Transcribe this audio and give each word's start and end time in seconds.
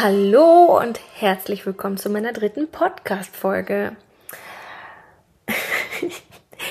Hallo 0.00 0.78
und 0.78 1.00
herzlich 1.16 1.66
willkommen 1.66 1.96
zu 1.96 2.08
meiner 2.08 2.32
dritten 2.32 2.70
Podcast-Folge. 2.70 3.96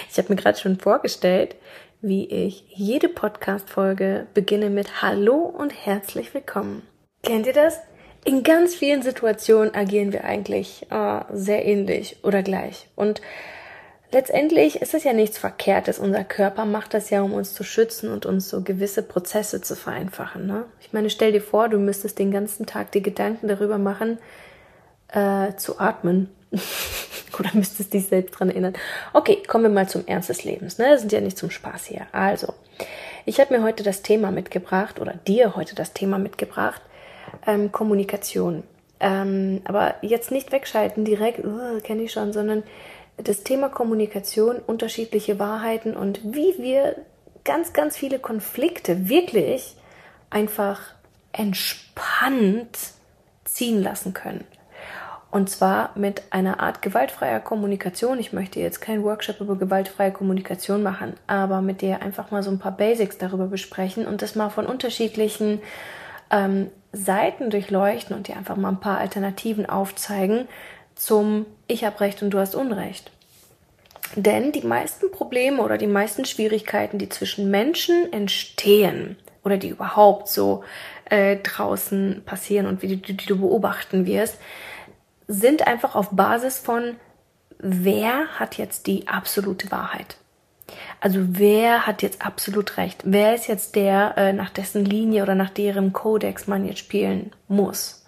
ich 0.10 0.18
habe 0.18 0.30
mir 0.30 0.38
gerade 0.38 0.58
schon 0.58 0.80
vorgestellt, 0.80 1.58
wie 2.00 2.26
ich 2.30 2.64
jede 2.70 3.10
Podcast-Folge 3.10 4.28
beginne 4.34 4.70
mit 4.70 5.02
Hallo 5.02 5.40
und 5.40 5.72
herzlich 5.72 6.34
willkommen. 6.34 6.88
Kennt 7.22 7.48
ihr 7.48 7.52
das? 7.52 7.82
In 8.24 8.44
ganz 8.44 8.76
vielen 8.76 9.02
Situationen 9.02 9.76
agieren 9.76 10.14
wir 10.14 10.24
eigentlich 10.24 10.90
äh, 10.90 11.20
sehr 11.34 11.66
ähnlich 11.66 12.24
oder 12.24 12.44
gleich. 12.44 12.88
Und 12.96 13.20
letztendlich 14.12 14.82
ist 14.82 14.94
es 14.94 15.04
ja 15.04 15.14
nichts 15.14 15.38
Verkehrtes. 15.38 16.00
Unser 16.00 16.24
Körper 16.24 16.66
macht 16.66 16.94
das 16.94 17.10
ja, 17.10 17.22
um 17.22 17.34
uns 17.34 17.54
zu 17.54 17.64
schützen 17.64 18.12
und 18.12 18.26
uns 18.26 18.50
so 18.50 18.62
gewisse 18.62 19.04
Prozesse 19.04 19.62
zu 19.62 19.76
vereinfachen. 19.76 20.48
Ne? 20.48 20.66
Ich 20.80 20.94
meine, 20.94 21.10
stell 21.10 21.32
dir 21.32 21.42
vor, 21.42 21.70
du 21.70 21.78
müsstest 21.78 22.20
den 22.20 22.32
ganzen 22.32 22.66
Tag 22.66 22.92
die 22.92 23.02
Gedanken 23.04 23.48
darüber 23.48 23.78
machen, 23.78 24.18
äh, 25.10 25.54
zu 25.56 25.80
atmen. 25.80 26.30
Oder 27.40 27.50
müsstest 27.54 27.94
dich 27.94 28.08
selbst 28.08 28.32
dran 28.32 28.50
erinnern. 28.50 28.74
Okay, 29.14 29.44
kommen 29.48 29.66
wir 29.66 29.70
mal 29.70 29.88
zum 29.88 30.08
Ernst 30.08 30.30
des 30.30 30.44
Lebens. 30.44 30.78
Ne? 30.78 30.86
Wir 30.86 30.98
sind 30.98 31.12
ja 31.12 31.22
nicht 31.22 31.38
zum 31.38 31.52
Spaß 31.52 31.86
hier. 31.86 32.08
Also, 32.12 32.54
ich 33.26 33.40
habe 33.40 33.56
mir 33.56 33.64
heute 33.64 33.84
das 33.84 34.02
Thema 34.02 34.32
mitgebracht 34.32 35.00
oder 35.00 35.14
dir 35.28 35.56
heute 35.56 35.76
das 35.76 35.94
Thema 35.94 36.18
mitgebracht. 36.18 36.82
Ähm, 37.46 37.72
Kommunikation. 37.72 38.64
Ähm, 39.00 39.62
aber 39.66 39.96
jetzt 40.02 40.32
nicht 40.32 40.52
wegschalten 40.52 41.06
direkt, 41.06 41.46
uh, 41.46 41.80
kenne 41.84 42.04
ich 42.04 42.12
schon, 42.12 42.34
sondern 42.34 42.64
das 43.18 43.44
Thema 43.44 43.70
Kommunikation, 43.70 44.58
unterschiedliche 44.58 45.40
Wahrheiten 45.40 45.96
und 45.96 46.22
wie 46.24 46.56
wir 46.58 46.96
ganz, 47.44 47.74
ganz 47.74 47.98
viele 47.98 48.20
Konflikte 48.20 49.10
wirklich 49.10 49.76
einfach 50.30 50.82
entspannt 51.32 52.78
ziehen 53.46 53.82
lassen 53.82 54.14
können. 54.14 54.44
Und 55.30 55.50
zwar 55.50 55.92
mit 55.96 56.24
einer 56.30 56.62
Art 56.62 56.82
gewaltfreier 56.82 57.40
Kommunikation. 57.40 58.20
Ich 58.20 58.32
möchte 58.32 58.60
jetzt 58.60 58.80
keinen 58.80 59.04
Workshop 59.04 59.42
über 59.42 59.58
gewaltfreie 59.58 60.12
Kommunikation 60.12 60.84
machen, 60.84 61.14
aber 61.28 61.62
mit 61.62 61.82
dir 61.82 62.02
einfach 62.02 62.32
mal 62.32 62.44
so 62.44 62.52
ein 62.52 62.60
paar 62.60 62.72
Basics 62.72 63.18
darüber 63.18 63.48
besprechen 63.48 64.08
und 64.08 64.22
das 64.22 64.36
mal 64.36 64.50
von 64.50 64.66
unterschiedlichen 64.66 65.62
ähm, 66.32 66.70
Seiten 66.94 67.50
durchleuchten 67.50 68.16
und 68.16 68.28
dir 68.28 68.38
einfach 68.38 68.56
mal 68.56 68.70
ein 68.70 68.80
paar 68.80 69.00
Alternativen 69.00 69.66
aufzeigen 69.66 70.48
zum 70.98 71.46
Ich 71.68 71.84
habe 71.84 72.00
Recht 72.00 72.22
und 72.22 72.32
du 72.32 72.40
hast 72.40 72.56
Unrecht. 72.56 73.12
Denn 74.16 74.52
die 74.52 74.66
meisten 74.66 75.12
Probleme 75.12 75.62
oder 75.62 75.78
die 75.78 75.88
meisten 75.88 76.26
Schwierigkeiten, 76.26 76.98
die 76.98 77.10
zwischen 77.10 77.52
Menschen 77.52 78.12
entstehen 78.14 79.18
oder 79.44 79.58
die 79.58 79.70
überhaupt 79.70 80.30
so 80.30 80.64
äh, 81.06 81.38
draußen 81.38 82.24
passieren 82.26 82.68
und 82.68 82.82
wie 82.82 82.96
die, 82.96 83.16
die 83.16 83.26
du 83.26 83.40
beobachten 83.40 84.06
wirst, 84.06 84.38
sind 85.28 85.68
einfach 85.68 85.96
auf 85.96 86.10
Basis 86.12 86.58
von, 86.58 86.96
wer 87.60 88.28
hat 88.40 88.58
jetzt 88.58 88.88
die 88.88 89.08
absolute 89.08 89.72
Wahrheit? 89.72 90.18
Also 91.00 91.20
wer 91.22 91.86
hat 91.86 92.02
jetzt 92.02 92.26
absolut 92.26 92.78
recht? 92.78 93.02
Wer 93.06 93.36
ist 93.36 93.48
jetzt 93.48 93.76
der, 93.76 94.18
äh, 94.18 94.34
nach 94.34 94.50
dessen 94.50 94.84
Linie 94.84 95.24
oder 95.24 95.36
nach 95.36 95.50
deren 95.50 95.94
Kodex 95.94 96.48
man 96.48 96.66
jetzt 96.66 96.80
spielen 96.80 97.32
muss? 97.48 98.06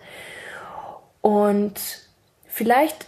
Und 1.22 2.09
vielleicht 2.60 3.08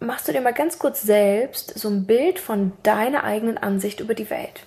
machst 0.00 0.26
du 0.26 0.32
dir 0.32 0.40
mal 0.40 0.52
ganz 0.52 0.80
kurz 0.80 1.02
selbst 1.02 1.78
so 1.78 1.88
ein 1.88 2.04
Bild 2.04 2.40
von 2.40 2.72
deiner 2.82 3.22
eigenen 3.22 3.56
Ansicht 3.56 4.00
über 4.00 4.14
die 4.14 4.28
Welt. 4.28 4.66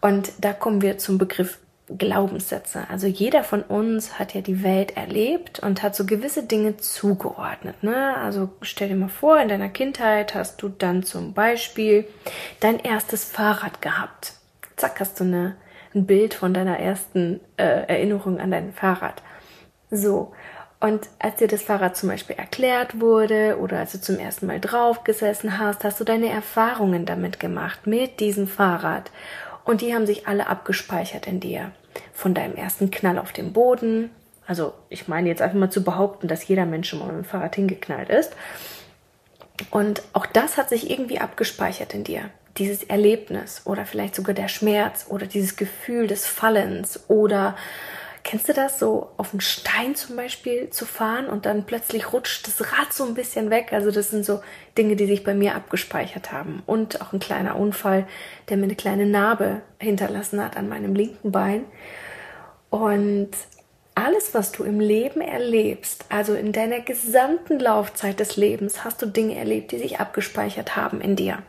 Und 0.00 0.32
da 0.38 0.52
kommen 0.52 0.80
wir 0.80 0.98
zum 0.98 1.18
Begriff 1.18 1.58
Glaubenssätze. 1.88 2.84
Also 2.88 3.08
jeder 3.08 3.42
von 3.42 3.62
uns 3.62 4.20
hat 4.20 4.32
ja 4.32 4.42
die 4.42 4.62
Welt 4.62 4.96
erlebt 4.96 5.58
und 5.58 5.82
hat 5.82 5.96
so 5.96 6.06
gewisse 6.06 6.44
Dinge 6.44 6.76
zugeordnet. 6.76 7.82
Ne? 7.82 8.16
Also 8.16 8.50
stell 8.62 8.90
dir 8.90 8.94
mal 8.94 9.08
vor, 9.08 9.40
in 9.40 9.48
deiner 9.48 9.70
Kindheit 9.70 10.36
hast 10.36 10.62
du 10.62 10.68
dann 10.68 11.02
zum 11.02 11.32
Beispiel 11.32 12.06
dein 12.60 12.78
erstes 12.78 13.24
Fahrrad 13.24 13.82
gehabt. 13.82 14.34
Zack, 14.76 15.00
hast 15.00 15.18
du 15.18 15.24
eine, 15.24 15.56
ein 15.96 16.06
Bild 16.06 16.32
von 16.32 16.54
deiner 16.54 16.78
ersten 16.78 17.40
äh, 17.56 17.88
Erinnerung 17.88 18.38
an 18.38 18.52
dein 18.52 18.72
Fahrrad. 18.72 19.20
So. 19.90 20.32
Und 20.86 21.08
als 21.18 21.34
dir 21.34 21.48
das 21.48 21.62
Fahrrad 21.62 21.96
zum 21.96 22.10
Beispiel 22.10 22.36
erklärt 22.36 23.00
wurde 23.00 23.58
oder 23.58 23.80
als 23.80 23.90
du 23.90 24.00
zum 24.00 24.20
ersten 24.20 24.46
Mal 24.46 24.60
draufgesessen 24.60 25.58
hast, 25.58 25.82
hast 25.82 25.98
du 25.98 26.04
deine 26.04 26.28
Erfahrungen 26.28 27.06
damit 27.06 27.40
gemacht, 27.40 27.88
mit 27.88 28.20
diesem 28.20 28.46
Fahrrad. 28.46 29.10
Und 29.64 29.80
die 29.80 29.92
haben 29.96 30.06
sich 30.06 30.28
alle 30.28 30.46
abgespeichert 30.46 31.26
in 31.26 31.40
dir. 31.40 31.72
Von 32.12 32.34
deinem 32.34 32.54
ersten 32.54 32.92
Knall 32.92 33.18
auf 33.18 33.32
dem 33.32 33.52
Boden. 33.52 34.10
Also 34.46 34.74
ich 34.88 35.08
meine 35.08 35.28
jetzt 35.28 35.42
einfach 35.42 35.58
mal 35.58 35.70
zu 35.70 35.82
behaupten, 35.82 36.28
dass 36.28 36.46
jeder 36.46 36.66
Mensch 36.66 36.88
schon 36.88 37.00
mal 37.00 37.06
mit 37.06 37.16
dem 37.16 37.24
Fahrrad 37.24 37.56
hingeknallt 37.56 38.08
ist. 38.08 38.36
Und 39.72 40.02
auch 40.12 40.26
das 40.26 40.56
hat 40.56 40.68
sich 40.68 40.88
irgendwie 40.88 41.18
abgespeichert 41.18 41.94
in 41.94 42.04
dir. 42.04 42.30
Dieses 42.58 42.84
Erlebnis 42.84 43.62
oder 43.64 43.86
vielleicht 43.86 44.14
sogar 44.14 44.36
der 44.36 44.46
Schmerz 44.46 45.06
oder 45.08 45.26
dieses 45.26 45.56
Gefühl 45.56 46.06
des 46.06 46.26
Fallens 46.26 47.00
oder 47.08 47.56
Kennst 48.28 48.48
du 48.48 48.52
das, 48.52 48.80
so 48.80 49.12
auf 49.18 49.32
einen 49.32 49.40
Stein 49.40 49.94
zum 49.94 50.16
Beispiel 50.16 50.68
zu 50.70 50.84
fahren 50.84 51.28
und 51.28 51.46
dann 51.46 51.64
plötzlich 51.64 52.12
rutscht 52.12 52.48
das 52.48 52.72
Rad 52.72 52.92
so 52.92 53.04
ein 53.04 53.14
bisschen 53.14 53.50
weg? 53.50 53.68
Also 53.70 53.92
das 53.92 54.10
sind 54.10 54.24
so 54.24 54.40
Dinge, 54.76 54.96
die 54.96 55.06
sich 55.06 55.22
bei 55.22 55.32
mir 55.32 55.54
abgespeichert 55.54 56.32
haben. 56.32 56.60
Und 56.66 57.00
auch 57.00 57.12
ein 57.12 57.20
kleiner 57.20 57.54
Unfall, 57.54 58.04
der 58.48 58.56
mir 58.56 58.64
eine 58.64 58.74
kleine 58.74 59.06
Narbe 59.06 59.62
hinterlassen 59.78 60.44
hat 60.44 60.56
an 60.56 60.68
meinem 60.68 60.96
linken 60.96 61.30
Bein. 61.30 61.66
Und 62.68 63.30
alles, 63.94 64.34
was 64.34 64.50
du 64.50 64.64
im 64.64 64.80
Leben 64.80 65.20
erlebst, 65.20 66.06
also 66.08 66.34
in 66.34 66.50
deiner 66.50 66.80
gesamten 66.80 67.60
Laufzeit 67.60 68.18
des 68.18 68.36
Lebens, 68.36 68.82
hast 68.82 69.00
du 69.02 69.06
Dinge 69.06 69.36
erlebt, 69.36 69.70
die 69.70 69.78
sich 69.78 70.00
abgespeichert 70.00 70.74
haben 70.74 71.00
in 71.00 71.14
dir. 71.14 71.44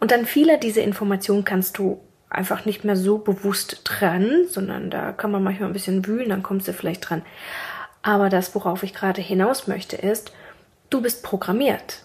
Und 0.00 0.10
dann 0.10 0.24
vieler 0.24 0.56
dieser 0.56 0.84
Informationen 0.84 1.44
kannst 1.44 1.76
du 1.76 2.00
einfach 2.30 2.64
nicht 2.64 2.84
mehr 2.84 2.96
so 2.96 3.18
bewusst 3.18 3.82
dran, 3.84 4.46
sondern 4.48 4.90
da 4.90 5.12
kann 5.12 5.30
man 5.30 5.42
manchmal 5.42 5.68
ein 5.68 5.72
bisschen 5.72 6.06
wühlen, 6.06 6.28
dann 6.28 6.42
kommst 6.42 6.68
du 6.68 6.72
vielleicht 6.72 7.08
dran. 7.08 7.22
Aber 8.02 8.28
das, 8.28 8.54
worauf 8.54 8.82
ich 8.82 8.94
gerade 8.94 9.20
hinaus 9.20 9.66
möchte, 9.66 9.96
ist, 9.96 10.32
du 10.90 11.00
bist 11.00 11.22
programmiert. 11.22 12.04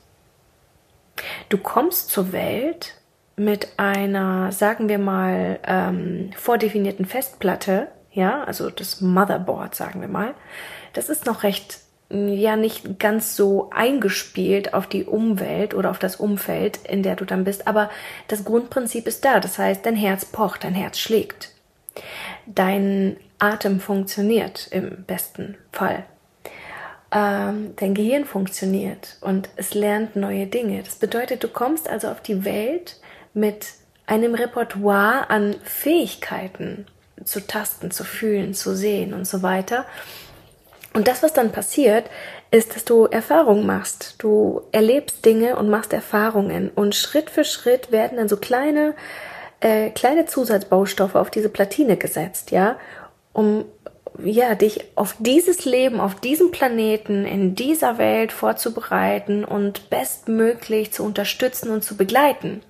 Du 1.49 1.57
kommst 1.57 2.09
zur 2.09 2.31
Welt 2.31 2.95
mit 3.35 3.67
einer, 3.77 4.51
sagen 4.51 4.89
wir 4.89 4.99
mal, 4.99 5.59
ähm, 5.65 6.31
vordefinierten 6.35 7.05
Festplatte, 7.05 7.87
ja, 8.11 8.43
also 8.43 8.69
das 8.69 9.01
Motherboard, 9.01 9.75
sagen 9.75 10.01
wir 10.01 10.07
mal. 10.07 10.35
Das 10.93 11.09
ist 11.09 11.25
noch 11.25 11.43
recht 11.43 11.79
ja 12.13 12.55
nicht 12.55 12.99
ganz 12.99 13.35
so 13.35 13.69
eingespielt 13.73 14.73
auf 14.73 14.87
die 14.87 15.05
Umwelt 15.05 15.73
oder 15.73 15.89
auf 15.89 15.99
das 15.99 16.15
Umfeld, 16.15 16.77
in 16.87 17.03
der 17.03 17.15
du 17.15 17.25
dann 17.25 17.43
bist, 17.43 17.67
aber 17.67 17.89
das 18.27 18.43
Grundprinzip 18.43 19.07
ist 19.07 19.25
da. 19.25 19.39
Das 19.39 19.57
heißt, 19.57 19.85
dein 19.85 19.95
Herz 19.95 20.25
pocht, 20.25 20.63
dein 20.63 20.75
Herz 20.75 20.99
schlägt. 20.99 21.49
Dein 22.45 23.17
Atem 23.39 23.79
funktioniert 23.79 24.67
im 24.71 25.03
besten 25.05 25.57
Fall. 25.71 26.05
Ähm, 27.11 27.73
dein 27.75 27.93
Gehirn 27.93 28.25
funktioniert 28.25 29.17
und 29.21 29.49
es 29.55 29.73
lernt 29.73 30.15
neue 30.15 30.47
Dinge. 30.47 30.81
Das 30.83 30.95
bedeutet, 30.95 31.43
du 31.43 31.47
kommst 31.47 31.89
also 31.89 32.07
auf 32.07 32.21
die 32.21 32.45
Welt 32.45 32.99
mit 33.33 33.67
einem 34.05 34.35
Repertoire 34.35 35.29
an 35.29 35.55
Fähigkeiten 35.63 36.85
zu 37.23 37.45
tasten, 37.45 37.91
zu 37.91 38.03
fühlen, 38.03 38.53
zu 38.53 38.75
sehen 38.75 39.13
und 39.13 39.25
so 39.25 39.43
weiter 39.43 39.85
und 40.93 41.07
das, 41.07 41.23
was 41.23 41.33
dann 41.33 41.51
passiert, 41.51 42.09
ist, 42.51 42.75
dass 42.75 42.85
du 42.85 43.05
Erfahrungen 43.05 43.65
machst. 43.65 44.15
Du 44.19 44.61
erlebst 44.71 45.25
Dinge 45.25 45.55
und 45.55 45.69
machst 45.69 45.91
Erfahrungen. 45.91 46.69
Und 46.69 46.95
Schritt 46.95 47.31
für 47.31 47.43
Schritt 47.43 47.91
werden 47.91 48.17
dann 48.17 48.29
so 48.29 48.37
kleine, 48.37 48.93
äh, 49.59 49.89
kleine 49.89 50.27
Zusatzbaustoffe 50.27 51.15
auf 51.15 51.31
diese 51.31 51.49
Platine 51.49 51.97
gesetzt, 51.97 52.51
ja, 52.51 52.77
um 53.33 53.65
ja, 54.23 54.55
dich 54.55 54.83
auf 54.95 55.15
dieses 55.19 55.65
Leben, 55.65 55.99
auf 55.99 56.15
diesem 56.15 56.51
Planeten, 56.51 57.25
in 57.25 57.55
dieser 57.55 57.97
Welt 57.97 58.31
vorzubereiten 58.31 59.43
und 59.43 59.89
bestmöglich 59.89 60.91
zu 60.93 61.03
unterstützen 61.03 61.69
und 61.69 61.83
zu 61.83 61.97
begleiten, 61.97 62.61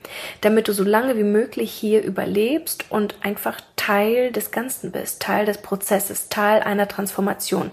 damit 0.41 0.67
du 0.67 0.73
so 0.73 0.83
lange 0.83 1.17
wie 1.17 1.23
möglich 1.23 1.71
hier 1.71 2.03
überlebst 2.03 2.85
und 2.89 3.15
einfach 3.21 3.59
Teil 3.75 4.31
des 4.31 4.51
Ganzen 4.51 4.91
bist, 4.91 5.21
Teil 5.21 5.45
des 5.45 5.57
Prozesses, 5.57 6.29
Teil 6.29 6.61
einer 6.61 6.87
Transformation. 6.87 7.71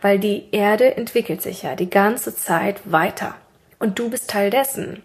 Weil 0.00 0.18
die 0.18 0.44
Erde 0.52 0.96
entwickelt 0.96 1.42
sich 1.42 1.62
ja 1.62 1.74
die 1.74 1.90
ganze 1.90 2.34
Zeit 2.34 2.80
weiter 2.84 3.34
und 3.80 3.98
du 3.98 4.10
bist 4.10 4.30
Teil 4.30 4.50
dessen. 4.50 5.02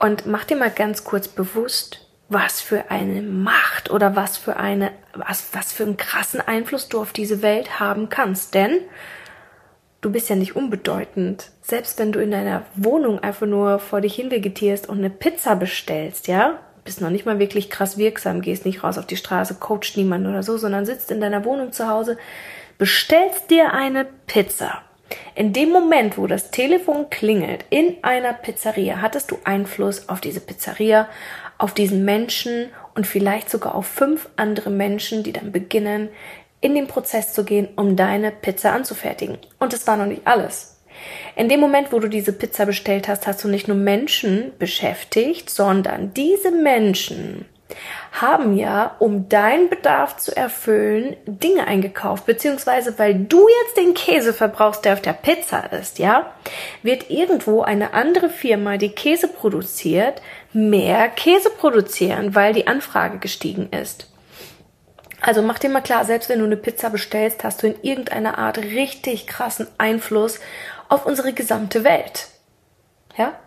Und 0.00 0.26
mach 0.26 0.44
dir 0.44 0.56
mal 0.56 0.70
ganz 0.70 1.04
kurz 1.04 1.28
bewusst, 1.28 2.09
was 2.30 2.60
für 2.60 2.90
eine 2.90 3.22
Macht 3.22 3.90
oder 3.90 4.16
was 4.16 4.38
für 4.38 4.56
eine, 4.56 4.92
was, 5.14 5.48
was 5.52 5.72
für 5.72 5.82
einen 5.82 5.96
krassen 5.96 6.40
Einfluss 6.40 6.88
du 6.88 7.00
auf 7.00 7.12
diese 7.12 7.42
Welt 7.42 7.80
haben 7.80 8.08
kannst. 8.08 8.54
Denn 8.54 8.78
du 10.00 10.10
bist 10.10 10.30
ja 10.30 10.36
nicht 10.36 10.54
unbedeutend. 10.56 11.50
Selbst 11.60 11.98
wenn 11.98 12.12
du 12.12 12.20
in 12.20 12.30
deiner 12.30 12.62
Wohnung 12.76 13.18
einfach 13.18 13.46
nur 13.46 13.80
vor 13.80 14.00
dich 14.00 14.14
hinvegetierst 14.14 14.88
und 14.88 14.98
eine 14.98 15.10
Pizza 15.10 15.56
bestellst, 15.56 16.28
ja, 16.28 16.60
bist 16.84 17.00
noch 17.00 17.10
nicht 17.10 17.26
mal 17.26 17.40
wirklich 17.40 17.68
krass 17.68 17.98
wirksam, 17.98 18.40
gehst 18.40 18.64
nicht 18.64 18.84
raus 18.84 18.96
auf 18.96 19.06
die 19.06 19.16
Straße, 19.16 19.56
coacht 19.56 19.96
niemand 19.96 20.26
oder 20.26 20.44
so, 20.44 20.56
sondern 20.56 20.86
sitzt 20.86 21.10
in 21.10 21.20
deiner 21.20 21.44
Wohnung 21.44 21.72
zu 21.72 21.88
Hause, 21.88 22.16
bestellst 22.78 23.50
dir 23.50 23.72
eine 23.74 24.06
Pizza. 24.26 24.82
In 25.34 25.52
dem 25.52 25.70
Moment, 25.70 26.18
wo 26.18 26.26
das 26.26 26.50
Telefon 26.50 27.10
klingelt 27.10 27.64
in 27.70 27.96
einer 28.02 28.32
Pizzeria, 28.32 29.00
hattest 29.00 29.30
du 29.30 29.38
Einfluss 29.44 30.08
auf 30.08 30.20
diese 30.20 30.40
Pizzeria, 30.40 31.08
auf 31.58 31.74
diesen 31.74 32.04
Menschen 32.04 32.70
und 32.94 33.06
vielleicht 33.06 33.50
sogar 33.50 33.74
auf 33.74 33.86
fünf 33.86 34.28
andere 34.36 34.70
Menschen, 34.70 35.22
die 35.22 35.32
dann 35.32 35.52
beginnen, 35.52 36.08
in 36.60 36.74
den 36.74 36.86
Prozess 36.86 37.32
zu 37.32 37.44
gehen, 37.44 37.68
um 37.76 37.96
deine 37.96 38.30
Pizza 38.30 38.72
anzufertigen. 38.72 39.38
Und 39.58 39.72
das 39.72 39.86
war 39.86 39.96
noch 39.96 40.06
nicht 40.06 40.26
alles. 40.26 40.80
In 41.36 41.48
dem 41.48 41.60
Moment, 41.60 41.92
wo 41.92 41.98
du 41.98 42.08
diese 42.08 42.32
Pizza 42.32 42.66
bestellt 42.66 43.08
hast, 43.08 43.26
hast 43.26 43.42
du 43.42 43.48
nicht 43.48 43.68
nur 43.68 43.76
Menschen 43.76 44.52
beschäftigt, 44.58 45.48
sondern 45.48 46.12
diese 46.12 46.50
Menschen 46.50 47.46
haben 48.12 48.56
ja, 48.56 48.96
um 48.98 49.28
deinen 49.28 49.70
Bedarf 49.70 50.16
zu 50.16 50.36
erfüllen, 50.36 51.16
Dinge 51.26 51.66
eingekauft, 51.66 52.26
beziehungsweise 52.26 52.98
weil 52.98 53.14
du 53.14 53.46
jetzt 53.64 53.76
den 53.76 53.94
Käse 53.94 54.32
verbrauchst, 54.32 54.84
der 54.84 54.94
auf 54.94 55.02
der 55.02 55.12
Pizza 55.12 55.72
ist, 55.72 55.98
ja, 55.98 56.32
wird 56.82 57.10
irgendwo 57.10 57.62
eine 57.62 57.94
andere 57.94 58.28
Firma, 58.28 58.76
die 58.76 58.90
Käse 58.90 59.28
produziert, 59.28 60.20
mehr 60.52 61.08
Käse 61.08 61.50
produzieren, 61.50 62.34
weil 62.34 62.52
die 62.52 62.66
Anfrage 62.66 63.18
gestiegen 63.18 63.70
ist. 63.70 64.06
Also 65.20 65.42
mach 65.42 65.58
dir 65.58 65.68
mal 65.68 65.82
klar, 65.82 66.04
selbst 66.04 66.28
wenn 66.28 66.38
du 66.38 66.46
eine 66.46 66.56
Pizza 66.56 66.88
bestellst, 66.88 67.44
hast 67.44 67.62
du 67.62 67.66
in 67.66 67.82
irgendeiner 67.82 68.38
Art 68.38 68.58
richtig 68.58 69.26
krassen 69.26 69.66
Einfluss 69.76 70.40
auf 70.88 71.04
unsere 71.04 71.32
gesamte 71.32 71.84
Welt. 71.84 72.28
Ja? 73.16 73.38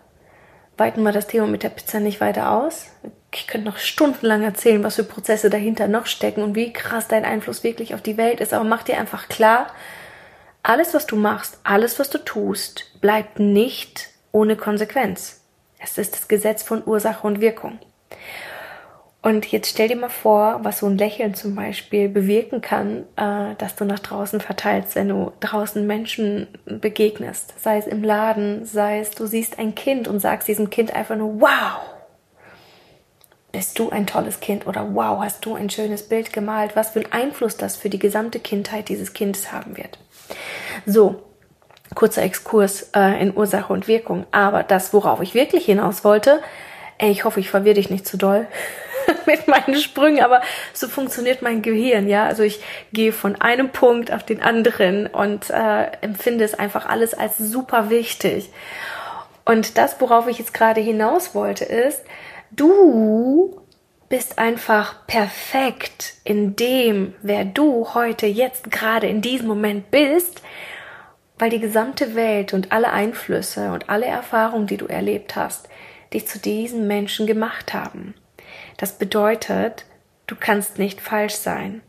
Weiten 0.77 1.03
wir 1.03 1.11
das 1.11 1.27
Thema 1.27 1.47
mit 1.47 1.63
der 1.63 1.69
Pizza 1.69 1.99
nicht 1.99 2.21
weiter 2.21 2.51
aus. 2.51 2.87
Ich 3.35 3.47
könnte 3.47 3.67
noch 3.67 3.77
stundenlang 3.77 4.43
erzählen, 4.43 4.83
was 4.83 4.95
für 4.95 5.03
Prozesse 5.03 5.49
dahinter 5.49 5.87
noch 5.87 6.05
stecken 6.05 6.43
und 6.43 6.55
wie 6.55 6.71
krass 6.71 7.07
dein 7.07 7.25
Einfluss 7.25 7.63
wirklich 7.63 7.93
auf 7.93 8.01
die 8.01 8.17
Welt 8.17 8.39
ist. 8.39 8.53
Aber 8.53 8.63
mach 8.63 8.83
dir 8.83 8.97
einfach 8.97 9.27
klar, 9.27 9.67
alles, 10.61 10.93
was 10.93 11.07
du 11.07 11.15
machst, 11.15 11.59
alles, 11.63 11.99
was 11.99 12.09
du 12.09 12.19
tust, 12.19 12.99
bleibt 13.01 13.39
nicht 13.39 14.09
ohne 14.31 14.55
Konsequenz. 14.55 15.41
Es 15.79 15.97
ist 15.97 16.13
das 16.13 16.27
Gesetz 16.27 16.63
von 16.63 16.83
Ursache 16.85 17.27
und 17.27 17.41
Wirkung. 17.41 17.79
Und 19.21 19.45
jetzt 19.53 19.69
stell 19.69 19.87
dir 19.87 19.95
mal 19.95 20.09
vor, 20.09 20.59
was 20.63 20.79
so 20.79 20.85
ein 20.85 20.97
Lächeln 20.97 21.33
zum 21.33 21.55
Beispiel 21.55 22.09
bewirken 22.09 22.59
kann, 22.59 23.05
äh, 23.15 23.55
dass 23.57 23.75
du 23.75 23.85
nach 23.85 23.99
draußen 23.99 24.41
verteilst, 24.41 24.95
wenn 24.95 25.07
du 25.07 25.31
draußen 25.39 25.87
Menschen 25.87 26.47
begegnest. 26.65 27.53
Sei 27.57 27.77
es 27.77 27.87
im 27.87 28.03
Laden, 28.03 28.65
sei 28.65 28.99
es 28.99 29.11
du 29.11 29.25
siehst 29.25 29.59
ein 29.59 29.75
Kind 29.75 30.09
und 30.09 30.19
sagst 30.19 30.49
diesem 30.49 30.69
Kind 30.69 30.93
einfach 30.93 31.15
nur, 31.15 31.39
wow, 31.39 31.92
bist 33.53 33.79
du 33.79 33.91
ein 33.91 34.07
tolles 34.07 34.41
Kind 34.41 34.67
oder 34.67 34.93
wow, 34.93 35.23
hast 35.23 35.45
du 35.45 35.55
ein 35.55 35.69
schönes 35.69 36.09
Bild 36.09 36.33
gemalt, 36.33 36.75
was 36.75 36.89
für 36.89 36.99
einen 36.99 37.13
Einfluss 37.13 37.55
das 37.55 37.77
für 37.77 37.89
die 37.89 37.99
gesamte 37.99 38.39
Kindheit 38.39 38.89
dieses 38.89 39.13
Kindes 39.13 39.53
haben 39.53 39.77
wird. 39.77 39.99
So, 40.85 41.21
kurzer 41.95 42.23
Exkurs 42.23 42.89
äh, 42.95 43.21
in 43.21 43.37
Ursache 43.37 43.71
und 43.71 43.87
Wirkung. 43.87 44.25
Aber 44.31 44.63
das, 44.63 44.91
worauf 44.91 45.21
ich 45.21 45.35
wirklich 45.35 45.65
hinaus 45.65 46.03
wollte, 46.03 46.41
ey, 46.97 47.11
ich 47.11 47.25
hoffe, 47.25 47.39
ich 47.39 47.49
verwirre 47.49 47.75
dich 47.75 47.91
nicht 47.91 48.07
zu 48.07 48.17
doll. 48.17 48.47
mit 49.25 49.47
meinen 49.47 49.75
Sprüngen, 49.75 50.23
aber 50.23 50.41
so 50.73 50.87
funktioniert 50.87 51.41
mein 51.41 51.61
Gehirn, 51.61 52.07
ja. 52.07 52.25
Also 52.25 52.43
ich 52.43 52.61
gehe 52.91 53.11
von 53.11 53.39
einem 53.39 53.69
Punkt 53.69 54.11
auf 54.11 54.23
den 54.23 54.41
anderen 54.41 55.07
und 55.07 55.49
äh, 55.49 55.91
empfinde 56.01 56.43
es 56.43 56.53
einfach 56.53 56.87
alles 56.87 57.13
als 57.13 57.37
super 57.37 57.89
wichtig. 57.89 58.49
Und 59.45 59.77
das, 59.77 59.99
worauf 59.99 60.27
ich 60.27 60.39
jetzt 60.39 60.53
gerade 60.53 60.81
hinaus 60.81 61.35
wollte, 61.35 61.65
ist, 61.65 62.01
du 62.55 63.61
bist 64.09 64.37
einfach 64.37 65.07
perfekt 65.07 66.15
in 66.23 66.55
dem, 66.55 67.15
wer 67.21 67.45
du 67.45 67.93
heute, 67.93 68.27
jetzt, 68.27 68.69
gerade 68.69 69.07
in 69.07 69.21
diesem 69.21 69.47
Moment 69.47 69.89
bist, 69.91 70.41
weil 71.39 71.49
die 71.49 71.59
gesamte 71.59 72.15
Welt 72.15 72.53
und 72.53 72.71
alle 72.71 72.91
Einflüsse 72.91 73.71
und 73.71 73.89
alle 73.89 74.05
Erfahrungen, 74.05 74.67
die 74.67 74.77
du 74.77 74.85
erlebt 74.85 75.35
hast, 75.35 75.67
dich 76.13 76.27
zu 76.27 76.37
diesen 76.39 76.87
Menschen 76.87 77.25
gemacht 77.25 77.73
haben. 77.73 78.13
Das 78.77 78.97
bedeutet, 78.97 79.85
du 80.27 80.35
kannst 80.39 80.77
nicht 80.77 81.01
falsch 81.01 81.33
sein. 81.33 81.81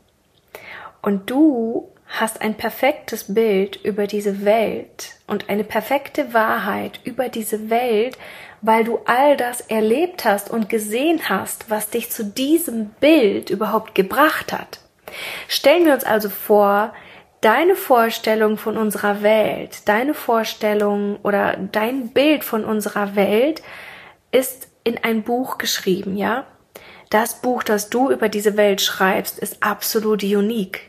Und 1.02 1.30
du 1.30 1.90
hast 2.06 2.40
ein 2.40 2.54
perfektes 2.54 3.34
Bild 3.34 3.76
über 3.76 4.06
diese 4.06 4.44
Welt 4.44 5.16
und 5.26 5.48
eine 5.48 5.64
perfekte 5.64 6.32
Wahrheit 6.32 7.00
über 7.04 7.28
diese 7.28 7.70
Welt, 7.70 8.16
weil 8.64 8.82
du 8.82 8.98
all 9.04 9.36
das 9.36 9.60
erlebt 9.60 10.24
hast 10.24 10.50
und 10.50 10.70
gesehen 10.70 11.28
hast, 11.28 11.68
was 11.68 11.90
dich 11.90 12.10
zu 12.10 12.24
diesem 12.24 12.86
Bild 12.98 13.50
überhaupt 13.50 13.94
gebracht 13.94 14.54
hat. 14.54 14.80
Stellen 15.48 15.84
wir 15.84 15.92
uns 15.92 16.04
also 16.04 16.30
vor, 16.30 16.94
deine 17.42 17.76
Vorstellung 17.76 18.56
von 18.56 18.78
unserer 18.78 19.20
Welt, 19.20 19.86
deine 19.86 20.14
Vorstellung 20.14 21.18
oder 21.22 21.58
dein 21.72 22.08
Bild 22.08 22.42
von 22.42 22.64
unserer 22.64 23.16
Welt 23.16 23.62
ist 24.32 24.68
in 24.82 24.96
ein 25.04 25.24
Buch 25.24 25.58
geschrieben, 25.58 26.16
ja? 26.16 26.46
Das 27.10 27.42
Buch, 27.42 27.64
das 27.64 27.90
du 27.90 28.10
über 28.10 28.30
diese 28.30 28.56
Welt 28.56 28.80
schreibst, 28.80 29.38
ist 29.38 29.62
absolut 29.62 30.22
unique. 30.22 30.80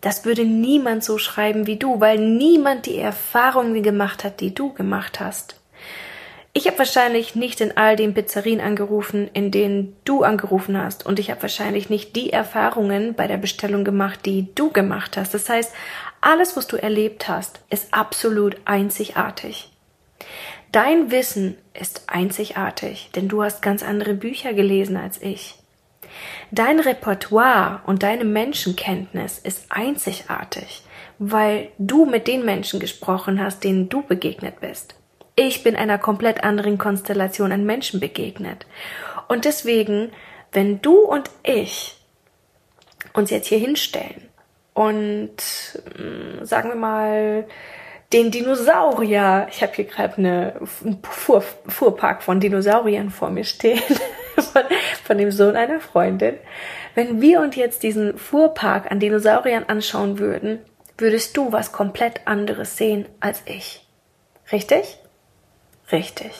Das 0.00 0.24
würde 0.24 0.44
niemand 0.44 1.04
so 1.04 1.16
schreiben 1.16 1.68
wie 1.68 1.76
du, 1.76 2.00
weil 2.00 2.18
niemand 2.18 2.86
die 2.86 2.98
Erfahrungen 2.98 3.84
gemacht 3.84 4.24
hat, 4.24 4.40
die 4.40 4.52
du 4.52 4.72
gemacht 4.72 5.20
hast. 5.20 5.60
Ich 6.56 6.68
habe 6.68 6.78
wahrscheinlich 6.78 7.34
nicht 7.34 7.60
in 7.60 7.76
all 7.76 7.96
den 7.96 8.14
Pizzerien 8.14 8.60
angerufen, 8.60 9.28
in 9.34 9.50
denen 9.50 9.96
du 10.04 10.22
angerufen 10.22 10.80
hast. 10.80 11.04
Und 11.04 11.18
ich 11.18 11.32
habe 11.32 11.42
wahrscheinlich 11.42 11.90
nicht 11.90 12.14
die 12.14 12.32
Erfahrungen 12.32 13.14
bei 13.14 13.26
der 13.26 13.38
Bestellung 13.38 13.82
gemacht, 13.82 14.20
die 14.24 14.54
du 14.54 14.70
gemacht 14.70 15.16
hast. 15.16 15.34
Das 15.34 15.48
heißt, 15.48 15.72
alles, 16.20 16.56
was 16.56 16.68
du 16.68 16.76
erlebt 16.76 17.28
hast, 17.28 17.58
ist 17.70 17.92
absolut 17.92 18.56
einzigartig. 18.66 19.72
Dein 20.70 21.10
Wissen 21.10 21.56
ist 21.78 22.04
einzigartig, 22.06 23.10
denn 23.16 23.26
du 23.26 23.42
hast 23.42 23.60
ganz 23.60 23.82
andere 23.82 24.14
Bücher 24.14 24.54
gelesen 24.54 24.96
als 24.96 25.20
ich. 25.20 25.56
Dein 26.52 26.78
Repertoire 26.78 27.80
und 27.86 28.04
deine 28.04 28.24
Menschenkenntnis 28.24 29.40
ist 29.40 29.66
einzigartig, 29.70 30.82
weil 31.18 31.70
du 31.78 32.06
mit 32.06 32.28
den 32.28 32.44
Menschen 32.44 32.78
gesprochen 32.78 33.42
hast, 33.42 33.64
denen 33.64 33.88
du 33.88 34.02
begegnet 34.02 34.60
bist. 34.60 34.94
Ich 35.36 35.62
bin 35.64 35.74
einer 35.76 35.98
komplett 35.98 36.44
anderen 36.44 36.78
Konstellation 36.78 37.50
an 37.50 37.64
Menschen 37.64 38.00
begegnet. 38.00 38.66
Und 39.26 39.44
deswegen, 39.44 40.12
wenn 40.52 40.80
du 40.80 40.98
und 40.98 41.30
ich 41.42 41.96
uns 43.14 43.30
jetzt 43.30 43.48
hier 43.48 43.58
hinstellen 43.58 44.28
und 44.74 45.36
hm, 45.96 46.44
sagen 46.44 46.68
wir 46.68 46.76
mal 46.76 47.46
den 48.12 48.30
Dinosaurier. 48.30 49.48
Ich 49.50 49.62
habe 49.62 49.72
hier 49.74 49.84
gerade 49.84 50.18
eine 50.18 50.60
Fuhr, 51.02 51.42
Fuhrpark 51.66 52.22
von 52.22 52.38
Dinosauriern 52.38 53.10
vor 53.10 53.30
mir 53.30 53.44
stehen, 53.44 53.82
von, 54.36 54.62
von 55.04 55.18
dem 55.18 55.32
Sohn 55.32 55.56
einer 55.56 55.80
Freundin. 55.80 56.36
Wenn 56.94 57.20
wir 57.20 57.40
uns 57.40 57.56
jetzt 57.56 57.82
diesen 57.82 58.16
Fuhrpark 58.16 58.90
an 58.90 59.00
Dinosauriern 59.00 59.64
anschauen 59.64 60.18
würden, 60.20 60.60
würdest 60.96 61.36
du 61.36 61.50
was 61.50 61.72
komplett 61.72 62.26
anderes 62.26 62.76
sehen 62.76 63.06
als 63.18 63.42
ich. 63.46 63.84
Richtig? 64.52 64.98
Richtig. 65.92 66.32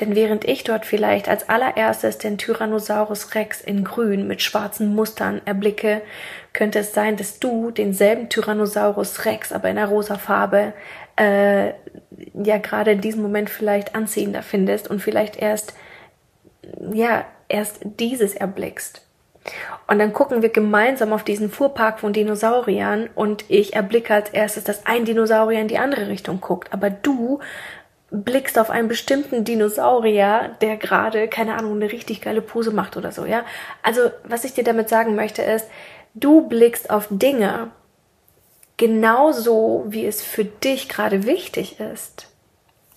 Denn 0.00 0.14
während 0.14 0.44
ich 0.44 0.62
dort 0.64 0.84
vielleicht 0.84 1.28
als 1.28 1.48
allererstes 1.48 2.18
den 2.18 2.36
Tyrannosaurus 2.36 3.34
Rex 3.34 3.62
in 3.62 3.82
grün 3.82 4.26
mit 4.26 4.42
schwarzen 4.42 4.94
Mustern 4.94 5.40
erblicke, 5.46 6.02
könnte 6.52 6.80
es 6.80 6.92
sein, 6.92 7.16
dass 7.16 7.38
du 7.38 7.70
denselben 7.70 8.28
Tyrannosaurus 8.28 9.24
Rex, 9.24 9.52
aber 9.52 9.70
in 9.70 9.78
einer 9.78 9.88
rosa 9.88 10.18
Farbe, 10.18 10.74
äh, 11.16 11.68
ja 12.34 12.58
gerade 12.58 12.92
in 12.92 13.00
diesem 13.00 13.22
Moment 13.22 13.48
vielleicht 13.48 13.94
anziehender 13.94 14.42
findest 14.42 14.88
und 14.88 15.00
vielleicht 15.00 15.36
erst, 15.36 15.72
ja, 16.92 17.24
erst 17.48 17.80
dieses 17.82 18.34
erblickst. 18.34 19.02
Und 19.86 19.98
dann 20.00 20.12
gucken 20.12 20.42
wir 20.42 20.48
gemeinsam 20.48 21.12
auf 21.12 21.22
diesen 21.22 21.50
Fuhrpark 21.50 22.00
von 22.00 22.12
Dinosauriern 22.12 23.08
und 23.14 23.44
ich 23.48 23.74
erblicke 23.74 24.12
als 24.12 24.30
erstes, 24.30 24.64
dass 24.64 24.84
ein 24.86 25.04
Dinosaurier 25.04 25.60
in 25.60 25.68
die 25.68 25.78
andere 25.78 26.08
Richtung 26.08 26.40
guckt. 26.40 26.72
Aber 26.72 26.90
du 26.90 27.40
blickst 28.10 28.58
auf 28.58 28.70
einen 28.70 28.88
bestimmten 28.88 29.44
Dinosaurier, 29.44 30.56
der 30.60 30.76
gerade, 30.76 31.28
keine 31.28 31.56
Ahnung, 31.56 31.74
eine 31.74 31.90
richtig 31.90 32.20
geile 32.20 32.40
Pose 32.40 32.70
macht 32.70 32.96
oder 32.96 33.12
so, 33.12 33.26
ja. 33.26 33.44
Also, 33.82 34.10
was 34.24 34.44
ich 34.44 34.54
dir 34.54 34.64
damit 34.64 34.88
sagen 34.88 35.16
möchte, 35.16 35.42
ist, 35.42 35.66
du 36.14 36.48
blickst 36.48 36.90
auf 36.90 37.08
Dinge 37.10 37.70
genauso, 38.76 39.84
wie 39.88 40.06
es 40.06 40.22
für 40.22 40.44
dich 40.44 40.88
gerade 40.88 41.24
wichtig 41.24 41.80
ist, 41.80 42.28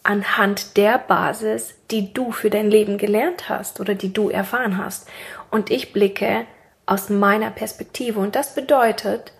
anhand 0.04 0.78
der 0.78 0.98
Basis, 0.98 1.76
die 1.92 2.14
du 2.14 2.32
für 2.32 2.50
dein 2.50 2.70
Leben 2.70 2.98
gelernt 2.98 3.50
hast 3.50 3.80
oder 3.80 3.96
die 3.96 4.14
du 4.14 4.30
erfahren 4.30 4.78
hast. 4.78 5.08
Und 5.50 5.72
ich 5.72 5.94
blicke 5.94 6.46
aus 6.86 7.10
meiner 7.10 7.52
Perspektive. 7.52 8.20
Und 8.20 8.36
das 8.36 8.56
bedeutet, 8.56 9.32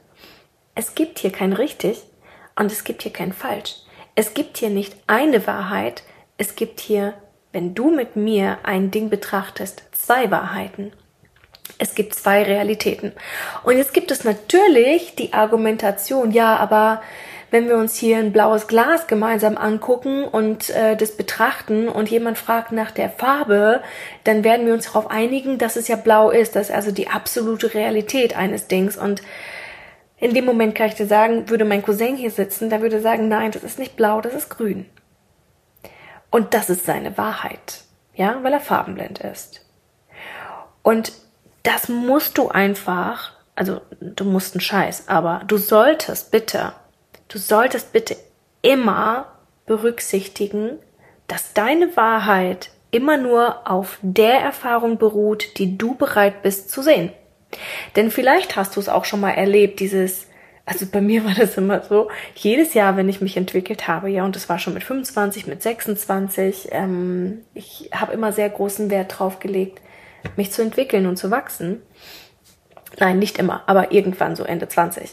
es 0.76 0.96
gibt 0.96 1.20
hier 1.20 1.32
kein 1.32 1.54
richtig 1.54 2.04
und 2.56 2.72
es 2.72 2.84
gibt 2.84 3.04
hier 3.04 3.14
kein 3.14 3.34
falsch. 3.34 3.76
Es 4.20 4.34
gibt 4.34 4.58
hier 4.58 4.70
nicht 4.70 4.98
eine 5.08 5.48
Wahrheit, 5.48 6.04
es 6.38 6.58
gibt 6.58 6.82
hier, 6.82 7.14
wenn 7.54 7.74
du 7.74 7.90
mit 7.90 8.18
mir 8.18 8.58
ein 8.64 8.92
Ding 8.92 9.10
betrachtest, 9.10 9.82
zwei 9.94 10.30
Wahrheiten. 10.30 10.92
Es 11.78 11.96
gibt 11.96 12.16
zwei 12.16 12.44
Realitäten. 12.44 13.14
Und 13.64 13.78
jetzt 13.78 13.94
gibt 13.94 14.12
es 14.12 14.26
natürlich 14.26 15.16
die 15.16 15.32
Argumentation, 15.32 16.32
ja, 16.32 16.58
aber 16.58 17.02
wenn 17.50 17.70
wir 17.70 17.78
uns 17.78 17.96
hier 17.96 18.18
ein 18.18 18.34
blaues 18.34 18.68
Glas 18.68 19.08
gemeinsam 19.08 19.56
angucken 19.56 20.26
und 20.26 20.70
äh, 20.72 20.98
das 20.98 21.16
betrachten 21.16 21.88
und 21.88 22.10
jemand 22.10 22.38
fragt 22.38 22.74
nach 22.74 22.92
der 22.92 23.10
Farbe, 23.10 23.82
dann 24.26 24.44
werden 24.44 24.66
wir 24.66 24.74
uns 24.74 24.88
darauf 24.88 25.10
einigen, 25.10 25.60
dass 25.60 25.78
es 25.78 25.88
ja 25.88 25.96
blau 25.96 26.30
ist. 26.30 26.58
Das 26.58 26.68
ist 26.68 26.76
also 26.76 26.92
die 26.92 27.08
absolute 27.08 27.74
Realität 27.74 28.36
eines 28.36 28.68
Dings. 28.68 28.98
Und 28.98 29.22
in 30.20 30.34
dem 30.34 30.46
Moment 30.46 30.76
kann 30.76 30.88
ich 30.88 30.96
dir 30.96 31.08
sagen, 31.08 31.50
würde 31.50 31.66
mein 31.66 31.84
Cousin 31.84 32.16
hier 32.16 32.32
sitzen, 32.32 32.70
der 32.70 32.82
würde 32.82 33.02
sagen, 33.02 33.28
nein, 33.28 33.52
das 33.52 33.64
ist 33.64 33.80
nicht 33.80 33.96
blau, 33.96 34.22
das 34.22 34.34
ist 34.34 34.50
grün. 34.50 34.86
Und 36.30 36.54
das 36.54 36.70
ist 36.70 36.86
seine 36.86 37.18
Wahrheit. 37.18 37.84
Ja, 38.14 38.44
weil 38.44 38.54
er 38.54 38.60
farbenblind 38.60 39.20
ist. 39.20 39.66
Und 40.84 41.14
das 41.64 41.90
musst 41.90 42.38
du 42.38 42.50
einfach, 42.50 43.34
also 43.56 43.82
du 44.00 44.26
musst 44.26 44.56
einen 44.56 44.62
Scheiß, 44.62 45.08
aber 45.08 45.42
du 45.48 45.58
solltest 45.58 46.32
bitte 46.32 46.74
Du 47.30 47.38
solltest 47.38 47.94
bitte 47.94 48.18
immer 48.64 49.28
berücksichtigen, 49.68 50.80
dass 51.28 51.54
deine 51.54 51.96
Wahrheit 51.96 52.72
immer 52.90 53.18
nur 53.18 53.70
auf 53.70 54.00
der 54.02 54.40
Erfahrung 54.40 54.98
beruht, 54.98 55.60
die 55.60 55.78
du 55.78 55.94
bereit 55.94 56.42
bist 56.42 56.72
zu 56.72 56.82
sehen. 56.82 57.12
Denn 57.96 58.12
vielleicht 58.12 58.56
hast 58.56 58.76
du 58.76 58.80
es 58.80 58.90
auch 58.90 59.06
schon 59.06 59.20
mal 59.20 59.32
erlebt, 59.32 59.80
dieses, 59.80 60.28
also 60.66 60.86
bei 60.86 61.02
mir 61.02 61.26
war 61.26 61.34
das 61.34 61.58
immer 61.58 61.82
so, 61.82 62.10
jedes 62.36 62.74
Jahr, 62.74 62.98
wenn 62.98 63.10
ich 63.10 63.22
mich 63.22 63.38
entwickelt 63.38 63.88
habe, 63.88 64.10
ja, 64.10 64.24
und 64.24 64.36
das 64.36 64.50
war 64.50 64.60
schon 64.60 64.74
mit 64.74 64.84
25, 64.84 65.48
mit 65.48 65.62
26, 65.62 66.70
ähm, 66.72 67.42
ich 67.54 67.90
habe 67.94 68.14
immer 68.14 68.32
sehr 68.32 68.50
großen 68.50 68.90
Wert 68.90 69.18
drauf 69.18 69.40
gelegt, 69.40 69.82
mich 70.36 70.52
zu 70.52 70.62
entwickeln 70.62 71.06
und 71.06 71.18
zu 71.18 71.32
wachsen. 71.32 71.82
Nein, 73.00 73.20
nicht 73.20 73.38
immer, 73.38 73.64
aber 73.68 73.92
irgendwann 73.92 74.36
so 74.36 74.44
Ende 74.44 74.68
20. 74.68 75.12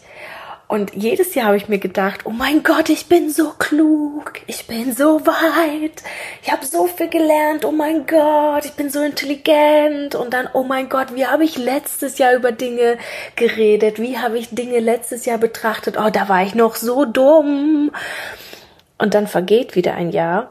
Und 0.68 0.94
jedes 0.96 1.36
Jahr 1.36 1.46
habe 1.46 1.56
ich 1.56 1.68
mir 1.68 1.78
gedacht, 1.78 2.22
oh 2.24 2.30
mein 2.30 2.64
Gott, 2.64 2.88
ich 2.88 3.06
bin 3.06 3.30
so 3.30 3.52
klug, 3.56 4.32
ich 4.48 4.66
bin 4.66 4.92
so 4.92 5.24
weit, 5.24 6.02
ich 6.42 6.50
habe 6.50 6.66
so 6.66 6.88
viel 6.88 7.08
gelernt, 7.08 7.64
oh 7.64 7.70
mein 7.70 8.04
Gott, 8.04 8.64
ich 8.64 8.72
bin 8.72 8.90
so 8.90 9.00
intelligent. 9.00 10.16
Und 10.16 10.34
dann, 10.34 10.48
oh 10.54 10.64
mein 10.64 10.88
Gott, 10.88 11.14
wie 11.14 11.26
habe 11.26 11.44
ich 11.44 11.56
letztes 11.56 12.18
Jahr 12.18 12.34
über 12.34 12.50
Dinge 12.50 12.98
geredet, 13.36 14.00
wie 14.00 14.18
habe 14.18 14.38
ich 14.38 14.48
Dinge 14.50 14.80
letztes 14.80 15.24
Jahr 15.24 15.38
betrachtet, 15.38 15.96
oh, 15.98 16.10
da 16.10 16.28
war 16.28 16.42
ich 16.42 16.56
noch 16.56 16.74
so 16.74 17.04
dumm. 17.04 17.92
Und 18.98 19.14
dann 19.14 19.28
vergeht 19.28 19.76
wieder 19.76 19.94
ein 19.94 20.10
Jahr 20.10 20.50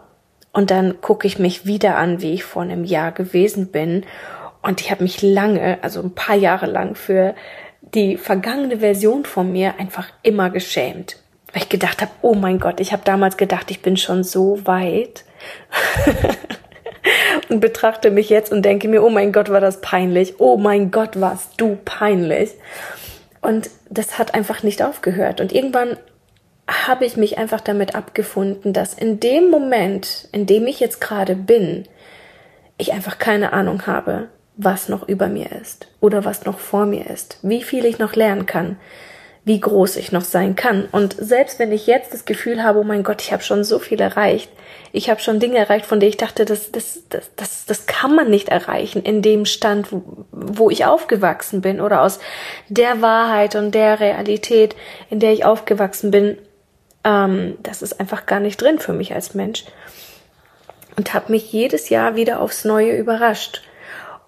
und 0.53 0.71
dann 0.71 1.01
gucke 1.01 1.27
ich 1.27 1.39
mich 1.39 1.65
wieder 1.65 1.97
an, 1.97 2.21
wie 2.21 2.33
ich 2.33 2.45
vor 2.45 2.61
einem 2.61 2.85
Jahr 2.85 3.11
gewesen 3.11 3.67
bin. 3.67 4.05
Und 4.61 4.79
ich 4.79 4.91
habe 4.91 5.03
mich 5.03 5.21
lange, 5.21 5.79
also 5.81 6.01
ein 6.01 6.15
paar 6.15 6.37
Jahre 6.37 6.67
lang 6.67 6.95
für 6.95 7.35
die 7.95 8.17
vergangene 8.17 8.79
Version 8.79 9.25
von 9.25 9.51
mir 9.51 9.75
einfach 9.79 10.07
immer 10.21 10.49
geschämt. 10.49 11.17
Weil 11.53 11.63
ich 11.63 11.69
gedacht 11.69 12.01
habe, 12.01 12.11
oh 12.21 12.33
mein 12.33 12.59
Gott, 12.59 12.79
ich 12.79 12.91
habe 12.91 13.03
damals 13.05 13.37
gedacht, 13.37 13.71
ich 13.71 13.81
bin 13.81 13.97
schon 13.97 14.23
so 14.23 14.65
weit. 14.65 15.23
und 17.49 17.59
betrachte 17.59 18.11
mich 18.11 18.29
jetzt 18.29 18.51
und 18.51 18.63
denke 18.63 18.87
mir, 18.87 19.03
oh 19.03 19.09
mein 19.09 19.31
Gott, 19.31 19.49
war 19.49 19.61
das 19.61 19.81
peinlich. 19.81 20.35
Oh 20.39 20.57
mein 20.57 20.91
Gott, 20.91 21.19
warst 21.19 21.53
du 21.57 21.77
peinlich. 21.85 22.51
Und 23.41 23.69
das 23.89 24.17
hat 24.17 24.33
einfach 24.33 24.63
nicht 24.63 24.83
aufgehört. 24.83 25.39
Und 25.39 25.53
irgendwann 25.53 25.97
habe 26.67 27.05
ich 27.05 27.15
mich 27.15 27.37
einfach 27.37 27.61
damit 27.61 27.95
abgefunden, 27.95 28.73
dass 28.73 28.93
in 28.93 29.19
dem 29.19 29.49
Moment, 29.49 30.27
in 30.31 30.45
dem 30.45 30.65
ich 30.67 30.79
jetzt 30.79 30.99
gerade 30.99 31.35
bin, 31.35 31.87
ich 32.77 32.91
einfach 32.91 33.19
keine 33.19 33.53
Ahnung 33.53 33.85
habe, 33.85 34.29
was 34.57 34.89
noch 34.89 35.07
über 35.07 35.27
mir 35.27 35.51
ist 35.51 35.87
oder 35.99 36.25
was 36.25 36.45
noch 36.45 36.59
vor 36.59 36.85
mir 36.85 37.09
ist, 37.09 37.39
wie 37.41 37.61
viel 37.61 37.85
ich 37.85 37.99
noch 37.99 38.15
lernen 38.15 38.45
kann, 38.45 38.77
wie 39.43 39.59
groß 39.59 39.97
ich 39.97 40.11
noch 40.11 40.23
sein 40.23 40.55
kann. 40.55 40.85
Und 40.91 41.15
selbst 41.19 41.59
wenn 41.59 41.71
ich 41.71 41.87
jetzt 41.87 42.13
das 42.13 42.25
Gefühl 42.25 42.63
habe, 42.63 42.79
oh 42.79 42.83
mein 42.83 43.03
Gott, 43.03 43.21
ich 43.21 43.31
habe 43.31 43.43
schon 43.43 43.63
so 43.63 43.79
viel 43.79 44.01
erreicht, 44.01 44.49
ich 44.91 45.09
habe 45.09 45.19
schon 45.19 45.39
Dinge 45.39 45.57
erreicht, 45.57 45.85
von 45.85 45.99
denen 45.99 46.09
ich 46.09 46.17
dachte, 46.17 46.45
das, 46.45 46.71
das, 46.71 47.03
das, 47.09 47.29
das, 47.35 47.65
das 47.65 47.85
kann 47.85 48.15
man 48.15 48.29
nicht 48.29 48.49
erreichen 48.49 49.03
in 49.03 49.21
dem 49.21 49.45
Stand, 49.45 49.89
wo, 50.31 50.69
ich 50.69 50.85
aufgewachsen 50.85 51.61
bin 51.61 51.81
oder 51.81 52.01
aus 52.01 52.19
der 52.69 53.01
Wahrheit 53.01 53.55
und 53.55 53.75
der 53.75 53.99
Realität, 53.99 54.75
in 55.09 55.19
der 55.19 55.33
ich 55.33 55.45
aufgewachsen 55.45 56.11
bin, 56.11 56.37
ähm, 57.03 57.57
das 57.61 57.81
ist 57.81 57.99
einfach 57.99 58.25
gar 58.25 58.39
nicht 58.39 58.61
drin 58.61 58.79
für 58.79 58.93
mich 58.93 59.13
als 59.13 59.35
Mensch. 59.35 59.65
Und 60.95 61.13
habe 61.13 61.33
mich 61.33 61.51
jedes 61.51 61.89
Jahr 61.89 62.15
wieder 62.15 62.39
aufs 62.39 62.63
Neue 62.63 62.95
überrascht. 62.97 63.61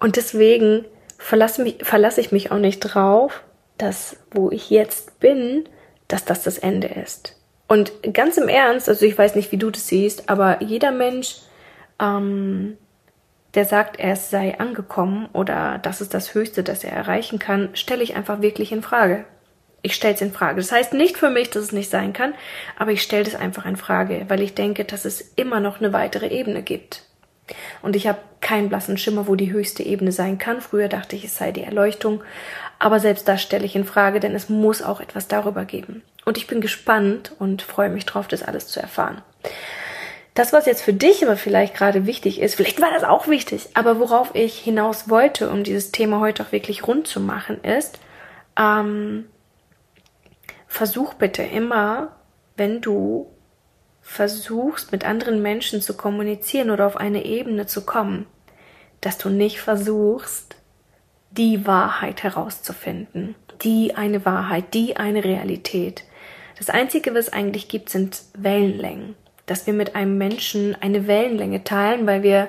Und 0.00 0.16
deswegen 0.16 0.84
verlasse, 1.18 1.62
mich, 1.62 1.78
verlasse 1.82 2.20
ich 2.20 2.32
mich 2.32 2.50
auch 2.50 2.58
nicht 2.58 2.80
drauf, 2.80 3.42
dass 3.76 4.16
wo 4.30 4.50
ich 4.50 4.70
jetzt 4.70 5.20
bin, 5.20 5.68
dass 6.08 6.24
das 6.24 6.42
das 6.42 6.58
Ende 6.58 6.88
ist. 6.88 7.36
Und 7.68 7.92
ganz 8.14 8.38
im 8.38 8.48
Ernst, 8.48 8.88
also 8.88 9.04
ich 9.04 9.16
weiß 9.16 9.34
nicht, 9.34 9.52
wie 9.52 9.58
du 9.58 9.70
das 9.70 9.86
siehst, 9.86 10.30
aber 10.30 10.62
jeder 10.62 10.90
Mensch, 10.90 11.36
ähm, 12.00 12.78
der 13.54 13.64
sagt, 13.66 13.98
er 13.98 14.16
sei 14.16 14.58
angekommen 14.58 15.28
oder 15.32 15.78
das 15.78 16.00
ist 16.00 16.14
das 16.14 16.34
Höchste, 16.34 16.62
das 16.62 16.84
er 16.84 16.92
erreichen 16.92 17.38
kann, 17.38 17.70
stelle 17.74 18.02
ich 18.02 18.16
einfach 18.16 18.40
wirklich 18.40 18.72
in 18.72 18.82
Frage. 18.82 19.24
Ich 19.82 19.94
stelle 19.94 20.14
es 20.14 20.20
in 20.20 20.32
Frage. 20.32 20.56
Das 20.56 20.72
heißt 20.72 20.92
nicht 20.94 21.18
für 21.18 21.30
mich, 21.30 21.50
dass 21.50 21.64
es 21.64 21.72
nicht 21.72 21.90
sein 21.90 22.12
kann, 22.12 22.34
aber 22.78 22.90
ich 22.90 23.02
stelle 23.02 23.26
es 23.26 23.34
einfach 23.34 23.64
in 23.64 23.76
Frage, 23.76 24.24
weil 24.28 24.42
ich 24.42 24.54
denke, 24.54 24.84
dass 24.84 25.04
es 25.04 25.20
immer 25.36 25.60
noch 25.60 25.78
eine 25.78 25.92
weitere 25.92 26.28
Ebene 26.28 26.62
gibt. 26.62 27.04
Und 27.82 27.96
ich 27.96 28.06
habe 28.06 28.18
keinen 28.40 28.68
blassen 28.68 28.98
Schimmer, 28.98 29.26
wo 29.26 29.34
die 29.34 29.52
höchste 29.52 29.82
Ebene 29.82 30.12
sein 30.12 30.38
kann. 30.38 30.60
Früher 30.60 30.88
dachte 30.88 31.16
ich, 31.16 31.24
es 31.24 31.36
sei 31.36 31.52
die 31.52 31.64
Erleuchtung. 31.64 32.22
Aber 32.78 33.00
selbst 33.00 33.28
das 33.28 33.42
stelle 33.42 33.64
ich 33.64 33.76
in 33.76 33.84
Frage, 33.84 34.20
denn 34.20 34.34
es 34.34 34.48
muss 34.48 34.82
auch 34.82 35.00
etwas 35.00 35.28
darüber 35.28 35.64
geben. 35.64 36.02
Und 36.24 36.36
ich 36.36 36.46
bin 36.46 36.60
gespannt 36.60 37.32
und 37.38 37.62
freue 37.62 37.90
mich 37.90 38.06
drauf, 38.06 38.28
das 38.28 38.42
alles 38.42 38.68
zu 38.68 38.80
erfahren. 38.80 39.22
Das, 40.34 40.52
was 40.52 40.66
jetzt 40.66 40.82
für 40.82 40.92
dich 40.92 41.24
aber 41.24 41.36
vielleicht 41.36 41.74
gerade 41.74 42.06
wichtig 42.06 42.40
ist, 42.40 42.54
vielleicht 42.54 42.80
war 42.80 42.92
das 42.92 43.02
auch 43.02 43.26
wichtig, 43.26 43.70
aber 43.74 43.98
worauf 43.98 44.34
ich 44.34 44.56
hinaus 44.56 45.08
wollte, 45.08 45.50
um 45.50 45.64
dieses 45.64 45.90
Thema 45.90 46.20
heute 46.20 46.44
auch 46.44 46.52
wirklich 46.52 46.86
rund 46.86 47.08
zu 47.08 47.18
machen, 47.18 47.60
ist, 47.64 47.98
ähm, 48.56 49.24
versuch 50.68 51.14
bitte 51.14 51.42
immer, 51.42 52.12
wenn 52.56 52.80
du 52.80 53.26
versuchst, 54.08 54.90
mit 54.90 55.04
anderen 55.04 55.42
Menschen 55.42 55.82
zu 55.82 55.94
kommunizieren 55.94 56.70
oder 56.70 56.86
auf 56.86 56.96
eine 56.96 57.26
Ebene 57.26 57.66
zu 57.66 57.82
kommen, 57.82 58.26
dass 59.02 59.18
du 59.18 59.28
nicht 59.28 59.60
versuchst, 59.60 60.56
die 61.30 61.66
Wahrheit 61.66 62.22
herauszufinden, 62.22 63.34
die 63.62 63.96
eine 63.96 64.24
Wahrheit, 64.24 64.72
die 64.72 64.96
eine 64.96 65.22
Realität. 65.24 66.04
Das 66.56 66.70
Einzige, 66.70 67.14
was 67.14 67.26
es 67.26 67.32
eigentlich 67.34 67.68
gibt, 67.68 67.90
sind 67.90 68.22
Wellenlängen. 68.36 69.14
Dass 69.44 69.66
wir 69.66 69.74
mit 69.74 69.94
einem 69.94 70.16
Menschen 70.16 70.74
eine 70.80 71.06
Wellenlänge 71.06 71.62
teilen, 71.62 72.06
weil 72.06 72.22
wir 72.22 72.48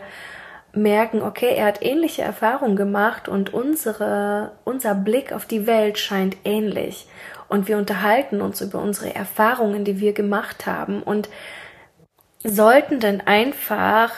merken, 0.71 1.21
okay, 1.21 1.55
er 1.55 1.65
hat 1.65 1.83
ähnliche 1.83 2.21
Erfahrungen 2.21 2.77
gemacht 2.77 3.27
und 3.27 3.53
unsere, 3.53 4.53
unser 4.63 4.95
Blick 4.95 5.33
auf 5.33 5.45
die 5.45 5.67
Welt 5.67 5.99
scheint 5.99 6.37
ähnlich 6.45 7.07
und 7.49 7.67
wir 7.67 7.77
unterhalten 7.77 8.41
uns 8.41 8.61
über 8.61 8.79
unsere 8.79 9.13
Erfahrungen, 9.13 9.83
die 9.83 9.99
wir 9.99 10.13
gemacht 10.13 10.65
haben 10.65 11.03
und 11.03 11.29
sollten 12.43 12.99
dann 12.99 13.21
einfach 13.21 14.11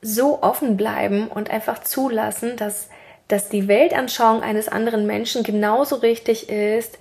so 0.00 0.42
offen 0.42 0.76
bleiben 0.76 1.28
und 1.28 1.50
einfach 1.50 1.80
zulassen, 1.80 2.56
dass, 2.56 2.90
dass 3.26 3.48
die 3.48 3.68
Weltanschauung 3.68 4.42
eines 4.42 4.68
anderen 4.68 5.06
Menschen 5.06 5.42
genauso 5.42 5.96
richtig 5.96 6.50
ist 6.50 6.98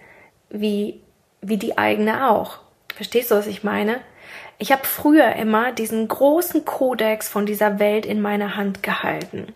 wie, 0.50 1.02
wie 1.42 1.58
die 1.58 1.78
eigene 1.78 2.30
auch. 2.30 2.60
Verstehst 2.96 3.32
du, 3.32 3.36
was 3.36 3.48
ich 3.48 3.64
meine? 3.64 4.00
Ich 4.58 4.72
habe 4.72 4.86
früher 4.86 5.36
immer 5.36 5.74
diesen 5.74 6.08
großen 6.08 6.64
Kodex 6.64 7.28
von 7.28 7.46
dieser 7.46 7.80
Welt 7.80 8.06
in 8.06 8.22
meiner 8.22 8.56
Hand 8.56 8.84
gehalten. 8.84 9.54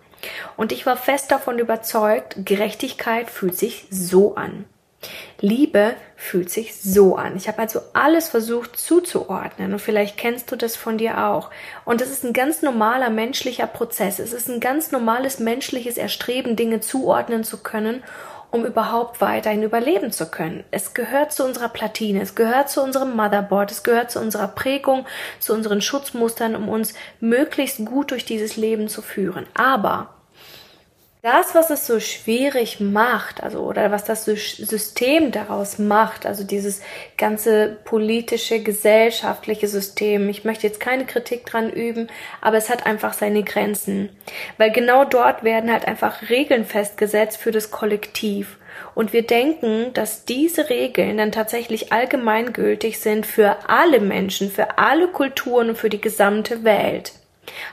Und 0.58 0.72
ich 0.72 0.86
war 0.86 0.98
fest 0.98 1.32
davon 1.32 1.60
überzeugt, 1.60 2.36
Gerechtigkeit 2.44 3.30
fühlt 3.30 3.58
sich 3.58 3.86
so 3.90 4.36
an. 4.36 4.66
Liebe 5.40 5.96
fühlt 6.16 6.50
sich 6.50 6.76
so 6.82 7.16
an. 7.16 7.38
Ich 7.38 7.48
habe 7.48 7.60
also 7.60 7.82
alles 7.94 8.30
versucht 8.30 8.78
zuzuordnen 8.78 9.74
und 9.74 9.80
vielleicht 9.80 10.18
kennst 10.18 10.52
du 10.52 10.56
das 10.56 10.76
von 10.76 10.98
dir 10.98 11.26
auch. 11.26 11.52
Und 11.86 12.02
das 12.02 12.10
ist 12.10 12.24
ein 12.24 12.34
ganz 12.34 12.64
normaler 12.64 13.10
menschlicher 13.10 13.68
Prozess. 13.68 14.18
Es 14.20 14.34
ist 14.34 14.50
ein 14.50 14.60
ganz 14.60 14.92
normales 14.92 15.40
menschliches 15.40 15.98
Erstreben, 15.98 16.56
Dinge 16.56 16.80
zuordnen 16.80 17.44
zu 17.44 17.58
können, 17.58 18.04
um 18.50 18.66
überhaupt 18.66 19.22
weiterhin 19.22 19.62
überleben 19.62 20.12
zu 20.12 20.26
können. 20.32 20.64
Es 20.72 20.94
gehört 20.96 21.32
zu 21.34 21.44
unserer 21.44 21.70
Platine, 21.70 22.22
es 22.22 22.34
gehört 22.34 22.70
zu 22.70 22.82
unserem 22.82 23.16
Motherboard, 23.16 23.72
es 23.72 23.84
gehört 23.84 24.10
zu 24.10 24.20
unserer 24.20 24.48
Prägung, 24.48 25.06
zu 25.40 25.54
unseren 25.54 25.82
Schutzmustern, 25.82 26.56
um 26.56 26.70
uns 26.70 26.94
möglichst 27.20 27.86
gut 27.86 28.12
durch 28.12 28.26
dieses 28.26 28.56
Leben 28.56 28.88
zu 28.88 29.02
führen. 29.02 29.46
Aber 29.54 30.17
das, 31.28 31.54
was 31.56 31.70
es 31.72 31.86
so 31.86 32.00
schwierig 32.00 32.80
macht, 32.80 33.44
also 33.44 33.60
oder 33.60 33.92
was 33.92 34.06
das 34.06 34.24
System 34.24 35.34
daraus 35.34 35.78
macht, 35.78 36.26
also 36.26 36.46
dieses 36.46 36.80
ganze 37.18 37.78
politische, 37.84 38.62
gesellschaftliche 38.62 39.68
System. 39.68 40.30
Ich 40.30 40.46
möchte 40.46 40.66
jetzt 40.66 40.80
keine 40.80 41.06
Kritik 41.06 41.46
dran 41.46 41.70
üben, 41.70 42.08
aber 42.40 42.56
es 42.56 42.70
hat 42.70 42.86
einfach 42.86 43.12
seine 43.12 43.44
Grenzen, 43.44 44.08
weil 44.58 44.72
genau 44.72 45.04
dort 45.04 45.44
werden 45.44 45.70
halt 45.70 45.86
einfach 45.86 46.30
Regeln 46.30 46.64
festgesetzt 46.64 47.36
für 47.36 47.52
das 47.52 47.72
Kollektiv. 47.72 48.56
Und 48.96 49.12
wir 49.12 49.24
denken, 49.24 49.92
dass 49.94 50.24
diese 50.24 50.70
Regeln 50.70 51.18
dann 51.18 51.34
tatsächlich 51.34 51.92
allgemeingültig 51.92 53.00
sind 53.00 53.26
für 53.26 53.68
alle 53.68 54.00
Menschen, 54.00 54.50
für 54.50 54.78
alle 54.78 55.10
Kulturen 55.10 55.72
und 55.72 55.78
für 55.78 55.90
die 55.90 56.00
gesamte 56.00 56.64
Welt. 56.64 57.12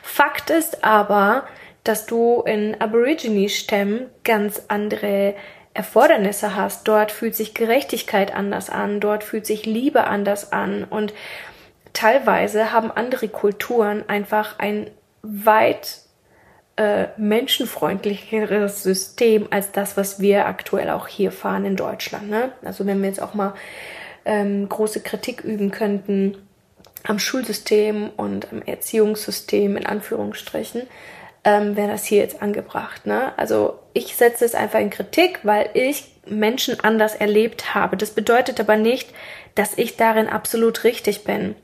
Fakt 0.02 0.50
ist 0.50 0.82
aber, 0.82 1.46
dass 1.84 2.06
du 2.06 2.42
in 2.42 2.80
Aborigine-Stämmen 2.80 4.06
ganz 4.24 4.62
andere 4.68 5.34
Erfordernisse 5.74 6.56
hast. 6.56 6.88
Dort 6.88 7.12
fühlt 7.12 7.34
sich 7.34 7.52
Gerechtigkeit 7.52 8.34
anders 8.34 8.70
an, 8.70 9.00
dort 9.00 9.24
fühlt 9.24 9.44
sich 9.44 9.66
Liebe 9.66 10.04
anders 10.04 10.52
an 10.52 10.84
und 10.84 11.12
teilweise 11.92 12.72
haben 12.72 12.90
andere 12.90 13.28
Kulturen 13.28 14.08
einfach 14.08 14.58
ein 14.58 14.90
weit 15.22 15.98
äh, 16.76 17.06
menschenfreundlicheres 17.16 18.82
System 18.82 19.48
als 19.50 19.72
das, 19.72 19.96
was 19.96 20.20
wir 20.20 20.46
aktuell 20.46 20.90
auch 20.90 21.06
hier 21.06 21.32
fahren 21.32 21.64
in 21.64 21.76
Deutschland. 21.76 22.30
Ne? 22.30 22.52
Also 22.64 22.86
wenn 22.86 23.00
wir 23.00 23.08
jetzt 23.08 23.22
auch 23.22 23.34
mal 23.34 23.54
ähm, 24.24 24.68
große 24.68 25.00
Kritik 25.00 25.42
üben 25.42 25.70
könnten 25.70 26.36
am 27.04 27.18
Schulsystem 27.18 28.10
und 28.16 28.52
am 28.52 28.62
Erziehungssystem 28.62 29.76
in 29.76 29.86
Anführungsstrichen, 29.86 30.82
ähm, 31.44 31.76
wäre 31.76 31.88
das 31.88 32.04
hier 32.04 32.18
jetzt 32.18 32.42
angebracht. 32.42 33.06
Ne? 33.06 33.32
Also 33.36 33.78
ich 33.92 34.16
setze 34.16 34.44
es 34.44 34.54
einfach 34.54 34.80
in 34.80 34.90
Kritik, 34.90 35.40
weil 35.42 35.68
ich 35.74 36.10
Menschen 36.26 36.80
anders 36.80 37.14
erlebt 37.14 37.74
habe. 37.74 37.96
Das 37.96 38.10
bedeutet 38.10 38.58
aber 38.60 38.76
nicht, 38.76 39.10
dass 39.54 39.76
ich 39.76 39.96
darin 39.96 40.28
absolut 40.28 40.84
richtig 40.84 41.24
bin. 41.24 41.54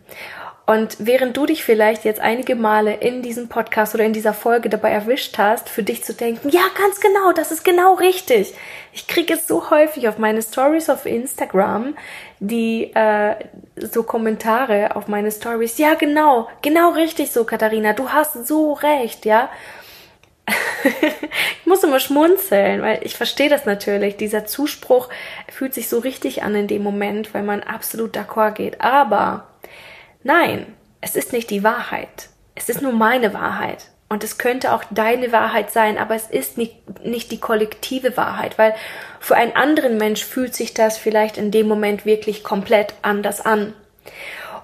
Und 0.71 0.99
während 1.01 1.37
du 1.37 1.47
dich 1.47 1.65
vielleicht 1.65 2.05
jetzt 2.05 2.21
einige 2.21 2.55
Male 2.55 2.95
in 2.95 3.23
diesem 3.23 3.49
Podcast 3.49 3.93
oder 3.97 4.05
in 4.05 4.13
dieser 4.13 4.33
Folge 4.33 4.69
dabei 4.69 4.91
erwischt 4.91 5.37
hast, 5.37 5.69
für 5.69 5.83
dich 5.83 6.05
zu 6.05 6.15
denken, 6.15 6.49
ja, 6.49 6.61
ganz 6.79 7.01
genau, 7.01 7.33
das 7.33 7.51
ist 7.51 7.65
genau 7.65 7.95
richtig. 7.95 8.55
Ich 8.93 9.09
kriege 9.09 9.35
es 9.35 9.49
so 9.49 9.69
häufig 9.71 10.07
auf 10.07 10.19
meine 10.19 10.43
Stories 10.43 10.89
auf 10.89 11.07
Instagram, 11.07 11.97
die 12.39 12.85
äh, 12.95 13.35
so 13.75 14.05
Kommentare 14.05 14.95
auf 14.95 15.09
meine 15.09 15.33
Stories, 15.33 15.77
ja, 15.79 15.95
genau, 15.95 16.49
genau 16.63 16.91
richtig 16.91 17.33
so, 17.33 17.43
Katharina, 17.43 17.93
du 17.93 18.11
hast 18.11 18.47
so 18.47 18.75
recht, 18.75 19.27
ja. 19.27 19.49
ich 20.85 21.67
muss 21.67 21.83
immer 21.83 21.99
schmunzeln, 21.99 22.81
weil 22.83 23.01
ich 23.03 23.17
verstehe 23.17 23.49
das 23.49 23.67
natürlich. 23.67 24.19
Dieser 24.19 24.47
Zuspruch 24.47 25.09
fühlt 25.49 25.75
sich 25.75 25.89
so 25.89 25.99
richtig 25.99 26.45
an 26.45 26.55
in 26.55 26.69
dem 26.69 26.85
Moment, 26.85 27.35
weil 27.35 27.43
man 27.43 27.61
absolut 27.65 28.17
d'accord 28.17 28.53
geht. 28.53 28.81
Aber 28.81 29.50
Nein, 30.23 30.75
es 31.01 31.17
ist 31.17 31.33
nicht 31.33 31.51
die 31.51 31.65
Wahrheit. 31.65 32.29
Es 32.55 32.69
ist 32.69 32.83
nur 32.83 32.93
meine 32.93 33.33
Wahrheit. 33.33 33.91
Und 34.09 34.25
es 34.25 34.39
könnte 34.39 34.75
auch 34.75 34.83
deine 34.91 35.31
Wahrheit 35.31 35.71
sein, 35.71 35.97
aber 35.97 36.17
es 36.17 36.27
ist 36.27 36.59
nicht, 36.59 37.05
nicht 37.05 37.31
die 37.31 37.39
kollektive 37.39 38.17
Wahrheit, 38.17 38.59
weil 38.59 38.75
für 39.21 39.37
einen 39.37 39.55
anderen 39.55 39.99
Mensch 39.99 40.25
fühlt 40.25 40.55
sich 40.55 40.75
das 40.75 40.99
vielleicht 40.99 41.39
in 41.39 41.53
dem 41.53 41.69
Moment 41.69 42.05
wirklich 42.05 42.43
komplett 42.43 42.95
anders 43.03 43.41
an. 43.41 43.73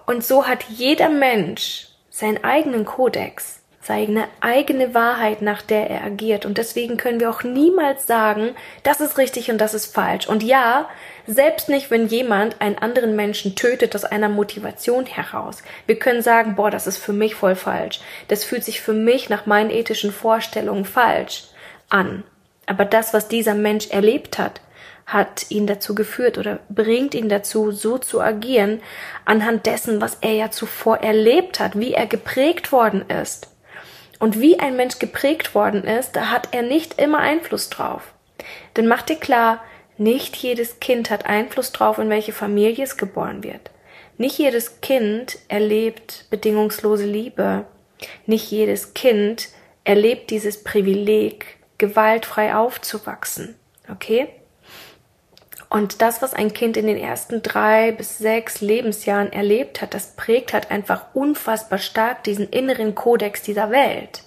Und 0.05 0.25
so 0.25 0.47
hat 0.47 0.65
jeder 0.65 1.09
Mensch 1.09 1.89
seinen 2.11 2.43
eigenen 2.43 2.85
Kodex, 2.85 3.61
seine 3.87 4.27
eigene 4.41 4.95
Wahrheit, 4.95 5.43
nach 5.43 5.63
der 5.63 5.89
er 5.89 6.03
agiert. 6.03 6.45
Und 6.45 6.59
deswegen 6.59 6.97
können 6.97 7.21
wir 7.21 7.31
auch 7.31 7.45
niemals 7.45 8.05
sagen, 8.07 8.57
das 8.83 9.01
ist 9.01 9.17
richtig 9.17 9.49
und 9.49 9.59
das 9.59 9.75
ist 9.75 9.95
falsch. 9.95 10.27
Und 10.27 10.43
ja, 10.43 10.89
selbst 11.29 11.69
nicht, 11.69 11.89
wenn 11.89 12.09
jemand 12.09 12.61
einen 12.61 12.79
anderen 12.79 13.15
Menschen 13.15 13.55
tötet 13.55 13.95
aus 13.95 14.05
einer 14.05 14.29
Motivation 14.29 15.07
heraus. 15.07 15.63
Wir 15.87 16.01
können 16.01 16.21
sagen, 16.21 16.57
boah, 16.57 16.69
das 16.69 16.89
ist 16.89 16.99
für 16.99 17.13
mich 17.13 17.37
voll 17.37 17.55
falsch. 17.55 18.01
Das 18.27 18.43
fühlt 18.43 18.65
sich 18.65 18.81
für 18.81 18.93
mich 18.93 19.29
nach 19.29 19.47
meinen 19.47 19.71
ethischen 19.71 20.11
Vorstellungen 20.11 20.85
falsch 20.85 21.45
an. 21.89 22.25
Aber 22.67 22.85
das, 22.85 23.15
was 23.15 23.29
dieser 23.29 23.55
Mensch 23.55 23.91
erlebt 23.91 24.37
hat, 24.39 24.61
hat 25.07 25.49
ihn 25.51 25.69
dazu 25.69 25.95
geführt 25.95 26.39
oder 26.39 26.59
bringt 26.69 27.15
ihn 27.15 27.29
dazu, 27.29 27.71
so 27.71 27.99
zu 27.99 28.21
agieren, 28.21 28.81
anhand 29.25 29.67
dessen, 29.67 30.01
was 30.01 30.19
er 30.23 30.33
ja 30.33 30.51
zuvor 30.51 30.99
erlebt 30.99 31.61
hat, 31.61 31.79
wie 31.79 31.93
er 31.93 32.07
geprägt 32.07 32.73
worden 32.73 33.09
ist. 33.09 33.47
Und 34.19 34.41
wie 34.41 34.59
ein 34.59 34.77
Mensch 34.77 34.99
geprägt 34.99 35.55
worden 35.55 35.85
ist, 35.85 36.17
da 36.17 36.31
hat 36.31 36.49
er 36.53 36.63
nicht 36.63 37.01
immer 37.01 37.19
Einfluss 37.19 37.69
drauf. 37.69 38.13
Denn 38.77 38.87
mach 38.87 39.03
dir 39.03 39.17
klar, 39.17 39.63
nicht 39.99 40.37
jedes 40.37 40.81
Kind 40.81 41.11
hat 41.11 41.27
Einfluss 41.27 41.73
darauf, 41.73 41.99
in 41.99 42.11
welche 42.11 42.33
Familie 42.33 42.85
es 42.85 42.97
geboren 42.97 43.43
wird. 43.43 43.71
Nicht 44.19 44.39
jedes 44.39 44.81
Kind 44.81 45.39
erlebt 45.49 46.27
bedingungslose 46.31 47.05
Liebe. 47.05 47.67
Nicht 48.27 48.51
jedes 48.51 48.95
Kind 48.95 49.49
erlebt 49.85 50.31
dieses 50.31 50.63
Privileg, 50.65 51.57
gewaltfrei 51.79 52.55
aufzuwachsen. 52.55 53.57
Okay? 53.91 54.29
Und 55.69 56.01
das, 56.01 56.23
was 56.23 56.33
ein 56.33 56.53
Kind 56.53 56.77
in 56.77 56.87
den 56.87 56.97
ersten 56.97 57.43
drei 57.43 57.91
bis 57.91 58.19
sechs 58.19 58.61
Lebensjahren 58.61 59.33
erlebt 59.33 59.83
hat, 59.83 59.95
das 59.95 60.15
prägt 60.15 60.53
halt 60.53 60.71
einfach 60.71 61.07
unfassbar 61.15 61.79
stark 61.79 62.23
diesen 62.25 62.49
inneren 62.49 62.95
Kodex 62.95 63.43
dieser 63.43 63.71
Welt. 63.71 64.23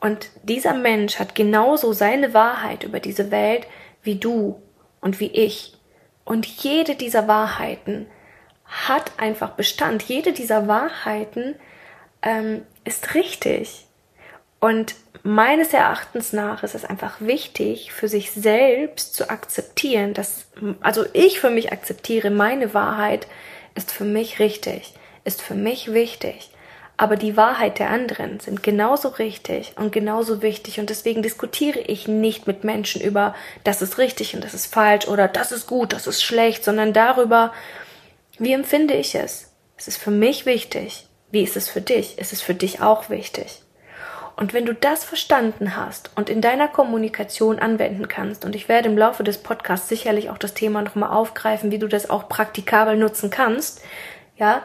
Und 0.00 0.28
dieser 0.42 0.74
Mensch 0.74 1.18
hat 1.18 1.34
genauso 1.34 1.92
seine 1.92 2.34
Wahrheit 2.34 2.84
über 2.84 3.00
diese 3.00 3.30
Welt 3.30 3.66
wie 4.02 4.16
du 4.16 4.60
und 5.00 5.18
wie 5.18 5.30
ich. 5.30 5.74
Und 6.24 6.46
jede 6.46 6.94
dieser 6.94 7.26
Wahrheiten 7.26 8.06
hat 8.64 9.12
einfach 9.18 9.50
Bestand. 9.50 10.02
Jede 10.02 10.32
dieser 10.32 10.68
Wahrheiten 10.68 11.56
ähm, 12.22 12.62
ist 12.84 13.14
richtig. 13.14 13.86
Und 14.60 14.94
meines 15.24 15.72
Erachtens 15.72 16.32
nach 16.32 16.62
ist 16.62 16.76
es 16.76 16.84
einfach 16.84 17.20
wichtig, 17.20 17.92
für 17.92 18.06
sich 18.06 18.30
selbst 18.30 19.16
zu 19.16 19.28
akzeptieren, 19.28 20.14
dass, 20.14 20.46
also 20.80 21.04
ich 21.12 21.40
für 21.40 21.50
mich 21.50 21.72
akzeptiere, 21.72 22.30
meine 22.30 22.72
Wahrheit 22.74 23.26
ist 23.74 23.90
für 23.90 24.04
mich 24.04 24.38
richtig, 24.38 24.94
ist 25.24 25.42
für 25.42 25.54
mich 25.54 25.92
wichtig 25.92 26.50
aber 26.96 27.16
die 27.16 27.36
Wahrheit 27.36 27.78
der 27.78 27.90
anderen 27.90 28.38
sind 28.38 28.62
genauso 28.62 29.08
richtig 29.08 29.72
und 29.76 29.92
genauso 29.92 30.42
wichtig 30.42 30.78
und 30.78 30.90
deswegen 30.90 31.22
diskutiere 31.22 31.80
ich 31.80 32.06
nicht 32.06 32.46
mit 32.46 32.62
Menschen 32.62 33.00
über, 33.02 33.34
das 33.64 33.82
ist 33.82 33.98
richtig 33.98 34.34
und 34.34 34.44
das 34.44 34.54
ist 34.54 34.72
falsch 34.72 35.08
oder 35.08 35.26
das 35.26 35.50
ist 35.50 35.66
gut, 35.66 35.92
das 35.92 36.06
ist 36.06 36.22
schlecht, 36.22 36.62
sondern 36.62 36.92
darüber, 36.92 37.52
wie 38.38 38.52
empfinde 38.52 38.94
ich 38.94 39.14
es? 39.16 39.52
Es 39.76 39.88
ist 39.88 39.96
für 39.96 40.12
mich 40.12 40.46
wichtig. 40.46 41.06
Wie 41.32 41.42
ist 41.42 41.56
es 41.56 41.68
für 41.68 41.80
dich? 41.80 42.16
Ist 42.18 42.32
es 42.32 42.40
für 42.40 42.54
dich 42.54 42.80
auch 42.80 43.10
wichtig? 43.10 43.63
Und 44.36 44.52
wenn 44.52 44.66
du 44.66 44.74
das 44.74 45.04
verstanden 45.04 45.76
hast 45.76 46.10
und 46.16 46.28
in 46.28 46.40
deiner 46.40 46.68
Kommunikation 46.68 47.58
anwenden 47.58 48.08
kannst, 48.08 48.44
und 48.44 48.56
ich 48.56 48.68
werde 48.68 48.88
im 48.88 48.98
Laufe 48.98 49.22
des 49.22 49.38
Podcasts 49.38 49.88
sicherlich 49.88 50.30
auch 50.30 50.38
das 50.38 50.54
Thema 50.54 50.82
nochmal 50.82 51.10
aufgreifen, 51.10 51.70
wie 51.70 51.78
du 51.78 51.86
das 51.86 52.10
auch 52.10 52.28
praktikabel 52.28 52.96
nutzen 52.96 53.30
kannst, 53.30 53.82
ja, 54.36 54.62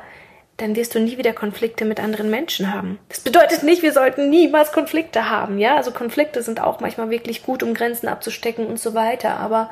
dann 0.57 0.75
wirst 0.75 0.93
du 0.95 0.99
nie 0.99 1.17
wieder 1.17 1.33
Konflikte 1.33 1.85
mit 1.85 1.99
anderen 1.99 2.29
Menschen 2.29 2.73
haben. 2.73 2.99
Das 3.07 3.21
bedeutet 3.21 3.63
nicht, 3.63 3.81
wir 3.81 3.93
sollten 3.93 4.29
niemals 4.29 4.71
Konflikte 4.71 5.29
haben, 5.29 5.57
ja? 5.57 5.77
Also 5.77 5.91
Konflikte 5.91 6.41
sind 6.41 6.61
auch 6.61 6.79
manchmal 6.81 7.09
wirklich 7.09 7.43
gut, 7.43 7.63
um 7.63 7.73
Grenzen 7.73 8.07
abzustecken 8.07 8.65
und 8.65 8.79
so 8.79 8.93
weiter, 8.93 9.37
aber 9.37 9.69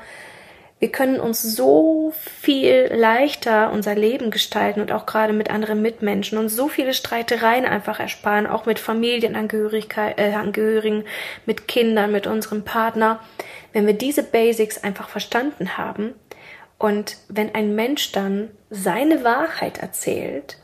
wir 0.79 0.91
können 0.91 1.19
uns 1.19 1.41
so 1.41 2.13
viel 2.15 2.91
leichter 2.93 3.71
unser 3.71 3.95
Leben 3.95 4.29
gestalten 4.29 4.79
und 4.79 4.91
auch 4.91 5.07
gerade 5.07 5.33
mit 5.33 5.49
anderen 5.49 5.81
Mitmenschen 5.81 6.37
und 6.37 6.49
so 6.49 6.67
viele 6.67 6.93
Streitereien 6.93 7.65
einfach 7.65 7.99
ersparen, 7.99 8.45
auch 8.45 8.67
mit 8.67 8.77
Familienangehörigen, 8.77 10.17
äh, 10.17 11.03
mit 11.47 11.67
Kindern, 11.67 12.11
mit 12.11 12.27
unserem 12.27 12.63
Partner, 12.63 13.19
wenn 13.73 13.87
wir 13.87 13.93
diese 13.93 14.21
Basics 14.21 14.83
einfach 14.83 15.09
verstanden 15.09 15.77
haben. 15.77 16.13
Und 16.77 17.17
wenn 17.27 17.55
ein 17.55 17.73
Mensch 17.73 18.11
dann 18.11 18.51
seine 18.69 19.23
Wahrheit 19.23 19.79
erzählt, 19.79 20.57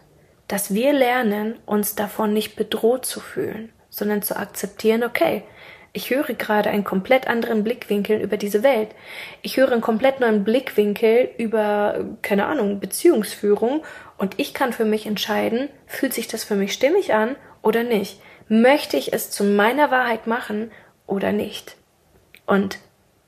dass 0.48 0.76
wir 0.76 0.94
lernen, 0.94 1.56
uns 1.66 1.96
davon 1.96 2.34
nicht 2.34 2.56
bedroht 2.56 3.08
zu 3.08 3.20
fühlen, 3.20 3.74
sondern 3.90 4.22
zu 4.22 4.38
akzeptieren, 4.38 5.04
okay, 5.04 5.44
ich 5.96 6.10
höre 6.10 6.34
gerade 6.34 6.72
einen 6.72 6.84
komplett 6.84 7.28
anderen 7.28 7.64
Blickwinkel 7.64 8.20
über 8.20 8.36
diese 8.36 8.64
Welt. 8.64 8.90
Ich 9.44 9.58
höre 9.58 9.72
einen 9.72 9.82
komplett 9.82 10.20
neuen 10.20 10.44
Blickwinkel 10.44 11.30
über, 11.38 12.04
keine 12.24 12.48
Ahnung, 12.48 12.80
Beziehungsführung 12.80 13.84
und 14.18 14.34
ich 14.38 14.56
kann 14.56 14.74
für 14.74 14.86
mich 14.86 15.06
entscheiden, 15.06 15.70
fühlt 15.86 16.16
sich 16.16 16.28
das 16.28 16.44
für 16.44 16.56
mich 16.56 16.74
stimmig 16.74 17.14
an 17.14 17.36
oder 17.62 17.84
nicht? 17.84 18.20
Möchte 18.50 18.98
ich 18.98 19.14
es 19.14 19.30
zu 19.30 19.44
meiner 19.44 19.92
Wahrheit 19.92 20.26
machen 20.26 20.72
oder 21.06 21.32
nicht? 21.32 21.78
Und 22.48 22.80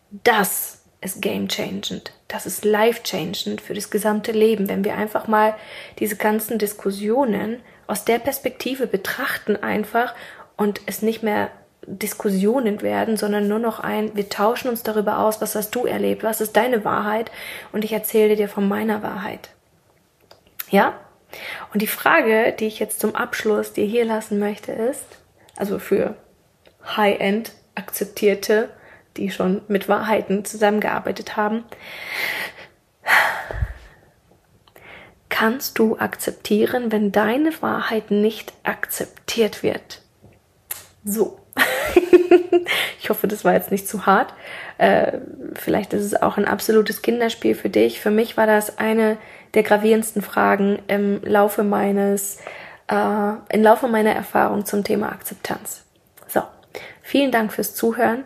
das 0.09 0.83
ist 1.01 1.21
game 1.21 1.47
changend. 1.47 2.13
Das 2.27 2.47
ist 2.47 2.65
life 2.65 3.03
changend 3.03 3.61
für 3.61 3.75
das 3.75 3.91
gesamte 3.91 4.31
Leben, 4.31 4.69
wenn 4.69 4.83
wir 4.83 4.95
einfach 4.95 5.27
mal 5.27 5.55
diese 5.99 6.15
ganzen 6.15 6.57
Diskussionen 6.57 7.61
aus 7.85 8.05
der 8.05 8.17
Perspektive 8.17 8.87
betrachten 8.87 9.55
einfach 9.55 10.15
und 10.57 10.81
es 10.87 11.03
nicht 11.03 11.21
mehr 11.21 11.51
Diskussionen 11.87 12.81
werden, 12.81 13.17
sondern 13.17 13.47
nur 13.47 13.59
noch 13.59 13.79
ein, 13.79 14.15
wir 14.15 14.29
tauschen 14.29 14.69
uns 14.69 14.83
darüber 14.83 15.19
aus, 15.19 15.41
was 15.41 15.55
hast 15.55 15.71
du 15.75 15.85
erlebt, 15.85 16.23
was 16.23 16.41
ist 16.41 16.55
deine 16.55 16.83
Wahrheit 16.85 17.31
und 17.71 17.83
ich 17.83 17.93
erzähle 17.93 18.35
dir 18.35 18.49
von 18.49 18.67
meiner 18.67 19.03
Wahrheit. 19.03 19.49
Ja? 20.69 20.93
Und 21.73 21.81
die 21.81 21.87
Frage, 21.87 22.55
die 22.59 22.65
ich 22.65 22.79
jetzt 22.79 22.99
zum 22.99 23.15
Abschluss 23.15 23.73
dir 23.73 23.85
hier 23.85 24.05
lassen 24.05 24.39
möchte, 24.39 24.71
ist, 24.71 25.05
also 25.55 25.79
für 25.79 26.15
High-End 26.85 27.51
akzeptierte, 27.75 28.69
die 29.17 29.31
schon 29.31 29.61
mit 29.67 29.87
Wahrheiten 29.87 30.45
zusammengearbeitet 30.45 31.37
haben, 31.37 31.63
kannst 35.29 35.79
du 35.79 35.97
akzeptieren, 35.97 36.91
wenn 36.91 37.11
deine 37.11 37.61
Wahrheit 37.61 38.11
nicht 38.11 38.53
akzeptiert 38.63 39.63
wird? 39.63 40.01
So. 41.03 41.39
ich 42.99 43.09
hoffe, 43.09 43.27
das 43.27 43.45
war 43.45 43.53
jetzt 43.53 43.71
nicht 43.71 43.87
zu 43.87 44.05
hart. 44.05 44.33
Äh, 44.77 45.19
vielleicht 45.53 45.93
ist 45.93 46.03
es 46.03 46.21
auch 46.21 46.37
ein 46.37 46.45
absolutes 46.45 47.01
Kinderspiel 47.01 47.55
für 47.55 47.69
dich. 47.69 47.99
Für 47.99 48.11
mich 48.11 48.37
war 48.37 48.47
das 48.47 48.77
eine 48.77 49.17
der 49.53 49.63
gravierendsten 49.63 50.21
Fragen 50.21 50.79
im 50.87 51.21
Laufe 51.23 51.63
meines, 51.63 52.39
äh, 52.87 53.33
im 53.49 53.63
Laufe 53.63 53.87
meiner 53.87 54.11
Erfahrung 54.11 54.65
zum 54.65 54.83
Thema 54.83 55.11
Akzeptanz. 55.11 55.83
So. 56.27 56.41
Vielen 57.01 57.31
Dank 57.31 57.53
fürs 57.53 57.75
Zuhören. 57.75 58.25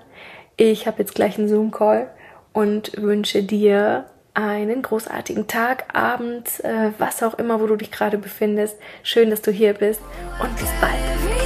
Ich 0.58 0.88
habe 0.88 1.00
jetzt 1.00 1.16
gleich 1.16 1.38
einen 1.38 1.48
Zoom-Call 1.48 2.10
und 2.52 2.92
wünsche 3.02 3.44
dir 3.44 4.06
einen 4.34 4.82
großartigen 4.82 5.48
Tag, 5.48 5.86
Abend, 5.94 6.64
äh, 6.64 6.92
was 6.98 7.24
auch 7.24 7.36
immer, 7.36 7.60
wo 7.60 7.68
du 7.68 7.76
dich 7.76 7.92
gerade 7.92 8.18
befindest. 8.18 8.78
Schön, 9.04 9.30
dass 9.30 9.42
du 9.42 9.52
hier 9.52 9.74
bist 9.74 10.02
und 10.42 10.56
bis 10.56 10.70
bald. 10.80 11.39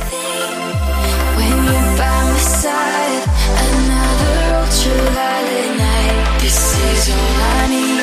true 4.82 4.92
light 4.92 5.50
at 5.62 5.78
night. 5.78 6.42
This 6.42 6.58
is 6.58 7.10
all 7.14 7.42
I 7.58 7.68
need. 7.70 8.02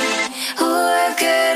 Oh, 0.61 1.09
I've 1.09 1.19
got. 1.19 1.50